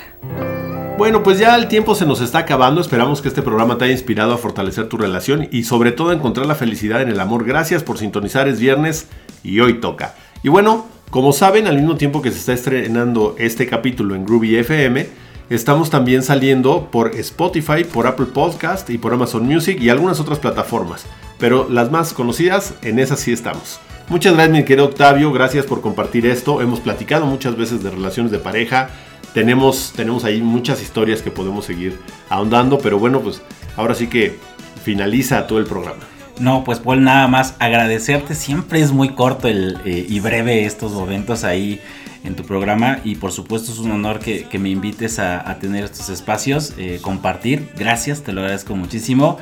Bueno, 0.99 1.23
pues 1.23 1.39
ya 1.39 1.57
el 1.57 1.69
tiempo 1.69 1.95
se 1.95 2.07
nos 2.07 2.21
está 2.21 2.39
acabando. 2.39 2.81
Esperamos 2.81 3.23
que 3.23 3.29
este 3.29 3.43
programa 3.43 3.77
te 3.77 3.85
haya 3.85 3.93
inspirado 3.93 4.33
a 4.33 4.39
fortalecer 4.39 4.89
tu 4.89 4.99
relación 4.99 5.49
y 5.51 5.65
sobre 5.65 5.91
todo 5.91 6.11
a 6.11 6.15
encontrar 6.15 6.47
la 6.47 6.55
felicidad 6.55 7.03
en 7.03 7.09
el 7.09 7.19
amor. 7.19 7.45
Gracias 7.45 7.83
por 7.83 7.99
sintonizar. 7.99 8.47
Es 8.47 8.61
viernes 8.61 9.09
y 9.43 9.61
hoy 9.61 9.75
toca. 9.75 10.15
Y 10.43 10.49
bueno, 10.49 10.87
como 11.11 11.33
saben, 11.33 11.67
al 11.67 11.77
mismo 11.77 11.97
tiempo 11.97 12.23
que 12.23 12.31
se 12.31 12.39
está 12.39 12.53
estrenando 12.53 13.35
este 13.39 13.67
capítulo 13.67 14.15
en 14.15 14.25
Groovy 14.25 14.57
FM, 14.57 15.09
estamos 15.51 15.91
también 15.91 16.23
saliendo 16.23 16.89
por 16.91 17.15
Spotify, 17.17 17.85
por 17.85 18.07
Apple 18.07 18.27
Podcast 18.27 18.89
y 18.89 18.99
por 18.99 19.13
Amazon 19.13 19.45
Music 19.45 19.79
y 19.81 19.89
algunas 19.89 20.21
otras 20.21 20.39
plataformas. 20.39 21.05
Pero 21.39 21.69
las 21.69 21.91
más 21.91 22.13
conocidas, 22.13 22.75
en 22.83 22.99
esas 22.99 23.21
sí 23.21 23.33
estamos. 23.33 23.81
Muchas 24.09 24.35
gracias, 24.35 24.57
mi 24.57 24.65
querido 24.65 24.87
Octavio. 24.87 25.33
Gracias 25.33 25.65
por 25.65 25.81
compartir 25.81 26.27
esto. 26.27 26.61
Hemos 26.61 26.81
platicado 26.81 27.25
muchas 27.27 27.57
veces 27.57 27.83
de 27.83 27.91
relaciones 27.91 28.31
de 28.33 28.39
pareja. 28.39 28.91
Tenemos, 29.33 29.93
tenemos 29.97 30.25
ahí 30.25 30.43
muchas 30.43 30.83
historias 30.83 31.23
que 31.23 31.31
podemos 31.31 31.65
seguir 31.65 31.99
ahondando. 32.29 32.79
Pero 32.79 32.99
bueno, 32.99 33.21
pues 33.21 33.43
ahora 33.77 33.95
sí 33.95 34.09
que 34.09 34.39
finaliza 34.85 35.47
todo 35.47 35.59
el 35.59 35.65
programa. 35.65 36.03
No, 36.39 36.65
pues 36.65 36.81
Paul, 36.81 37.05
nada 37.05 37.29
más 37.29 37.55
agradecerte. 37.59 38.35
Siempre 38.35 38.81
es 38.81 38.93
muy 38.93 39.11
corto 39.11 39.49
el, 39.49 39.79
eh, 39.85 40.05
y 40.09 40.21
breve 40.21 40.65
estos 40.65 40.93
momentos 40.93 41.45
ahí 41.45 41.81
en 42.25 42.35
tu 42.35 42.43
programa. 42.43 42.99
Y 43.05 43.15
por 43.15 43.33
supuesto 43.33 43.73
es 43.73 43.79
un 43.79 43.93
honor 43.93 44.19
que, 44.19 44.45
que 44.45 44.59
me 44.59 44.69
invites 44.69 45.19
a, 45.19 45.59
tener 45.61 45.85
estos 45.85 46.09
espacios, 46.09 46.75
eh, 46.77 46.99
compartir. 47.01 47.71
Gracias, 47.77 48.23
te 48.23 48.33
lo 48.33 48.41
agradezco 48.41 48.75
muchísimo. 48.75 49.39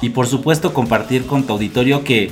Y 0.00 0.10
por 0.10 0.26
supuesto 0.26 0.72
compartir 0.72 1.26
con 1.26 1.44
tu 1.44 1.52
auditorio 1.52 2.02
que 2.02 2.30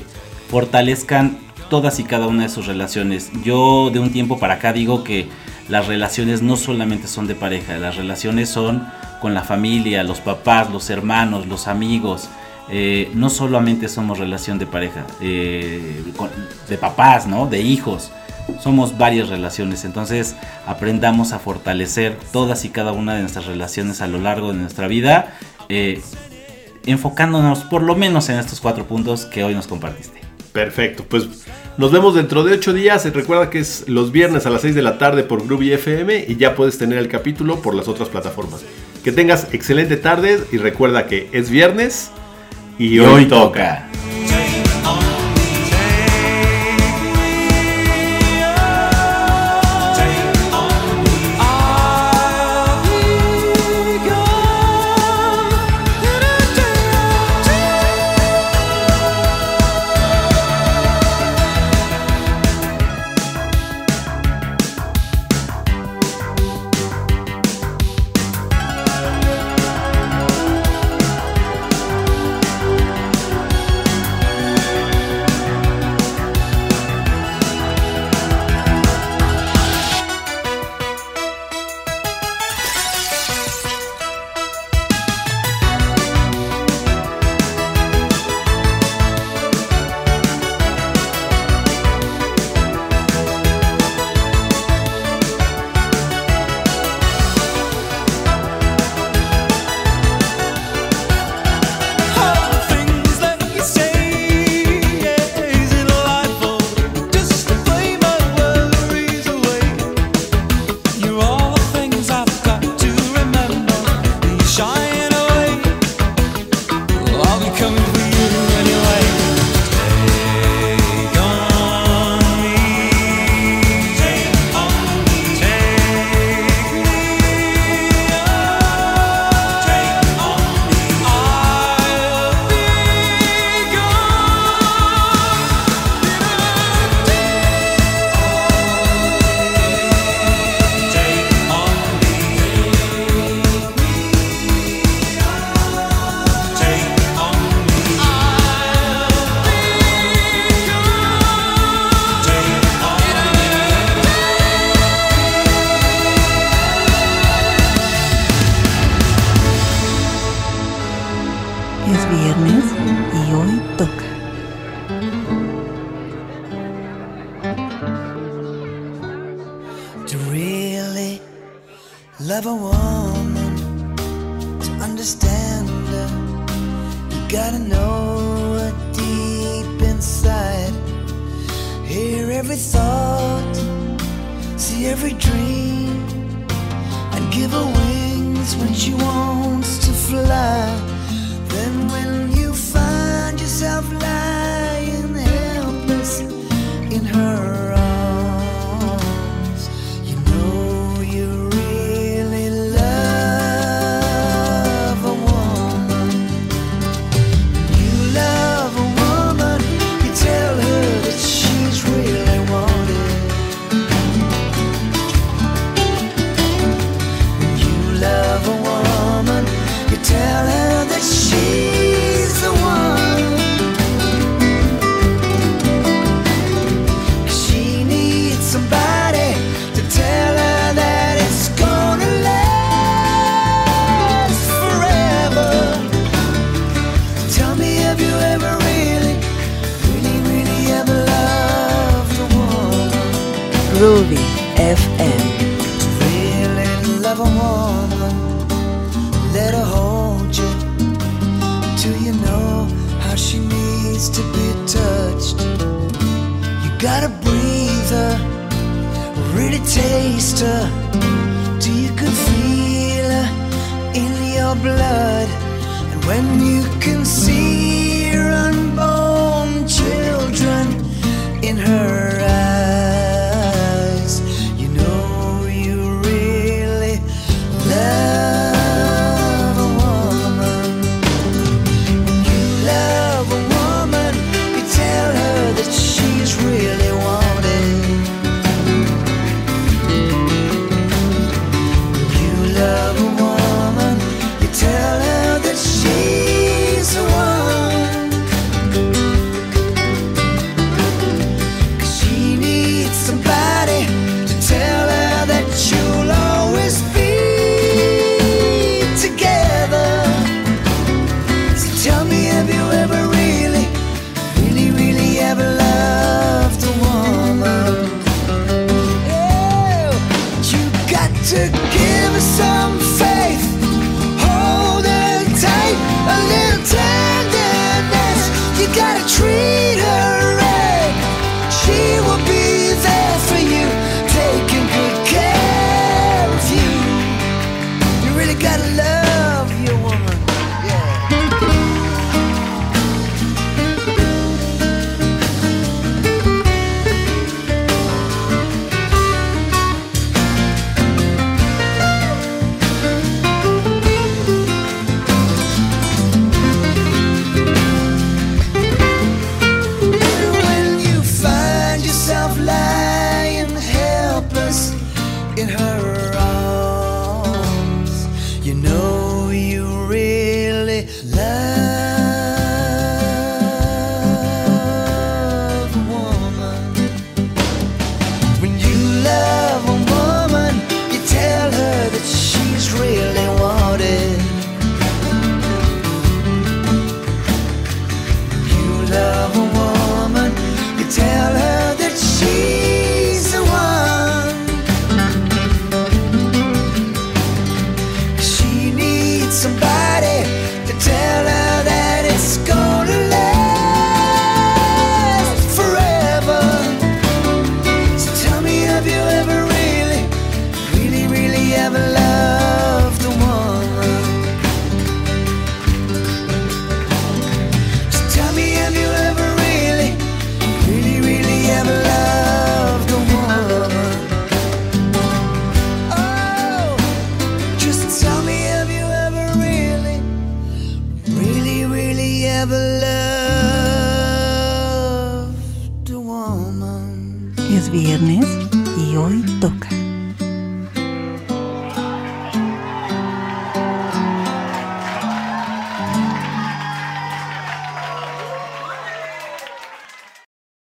fortalezcan 0.48 1.45
todas 1.68 1.98
y 2.00 2.04
cada 2.04 2.26
una 2.26 2.44
de 2.44 2.48
sus 2.48 2.66
relaciones. 2.66 3.30
Yo 3.44 3.90
de 3.90 3.98
un 3.98 4.12
tiempo 4.12 4.38
para 4.38 4.54
acá 4.54 4.72
digo 4.72 5.04
que 5.04 5.28
las 5.68 5.86
relaciones 5.86 6.42
no 6.42 6.56
solamente 6.56 7.08
son 7.08 7.26
de 7.26 7.34
pareja, 7.34 7.76
las 7.78 7.96
relaciones 7.96 8.48
son 8.48 8.86
con 9.20 9.34
la 9.34 9.42
familia, 9.42 10.04
los 10.04 10.20
papás, 10.20 10.70
los 10.70 10.90
hermanos, 10.90 11.46
los 11.46 11.66
amigos. 11.68 12.28
Eh, 12.68 13.10
no 13.14 13.30
solamente 13.30 13.88
somos 13.88 14.18
relación 14.18 14.58
de 14.58 14.66
pareja, 14.66 15.06
eh, 15.20 16.02
de 16.68 16.78
papás, 16.78 17.26
¿no? 17.26 17.46
De 17.46 17.60
hijos. 17.60 18.10
Somos 18.60 18.96
varias 18.96 19.28
relaciones, 19.28 19.84
entonces 19.84 20.36
aprendamos 20.66 21.32
a 21.32 21.38
fortalecer 21.38 22.16
todas 22.32 22.64
y 22.64 22.68
cada 22.68 22.92
una 22.92 23.14
de 23.14 23.20
nuestras 23.20 23.46
relaciones 23.46 24.00
a 24.00 24.06
lo 24.06 24.18
largo 24.18 24.52
de 24.52 24.58
nuestra 24.58 24.86
vida, 24.86 25.36
eh, 25.68 26.00
enfocándonos 26.86 27.64
por 27.64 27.82
lo 27.82 27.96
menos 27.96 28.28
en 28.28 28.38
estos 28.38 28.60
cuatro 28.60 28.86
puntos 28.86 29.26
que 29.26 29.42
hoy 29.42 29.54
nos 29.54 29.66
compartiste. 29.66 30.25
Perfecto, 30.56 31.04
pues 31.06 31.28
nos 31.76 31.92
vemos 31.92 32.14
dentro 32.14 32.42
de 32.42 32.54
8 32.54 32.72
días. 32.72 33.04
Recuerda 33.12 33.50
que 33.50 33.58
es 33.58 33.86
los 33.88 34.10
viernes 34.10 34.46
a 34.46 34.50
las 34.50 34.62
6 34.62 34.74
de 34.74 34.80
la 34.80 34.96
tarde 34.96 35.22
por 35.22 35.46
Groovy 35.46 35.70
FM 35.74 36.24
y 36.28 36.36
ya 36.36 36.54
puedes 36.54 36.78
tener 36.78 36.96
el 36.96 37.08
capítulo 37.08 37.60
por 37.60 37.74
las 37.74 37.88
otras 37.88 38.08
plataformas. 38.08 38.62
Que 39.04 39.12
tengas 39.12 39.52
excelente 39.52 39.98
tarde 39.98 40.40
y 40.50 40.56
recuerda 40.56 41.08
que 41.08 41.28
es 41.32 41.50
viernes 41.50 42.10
y, 42.78 42.98
hoy, 43.00 43.26
toca. 43.26 43.86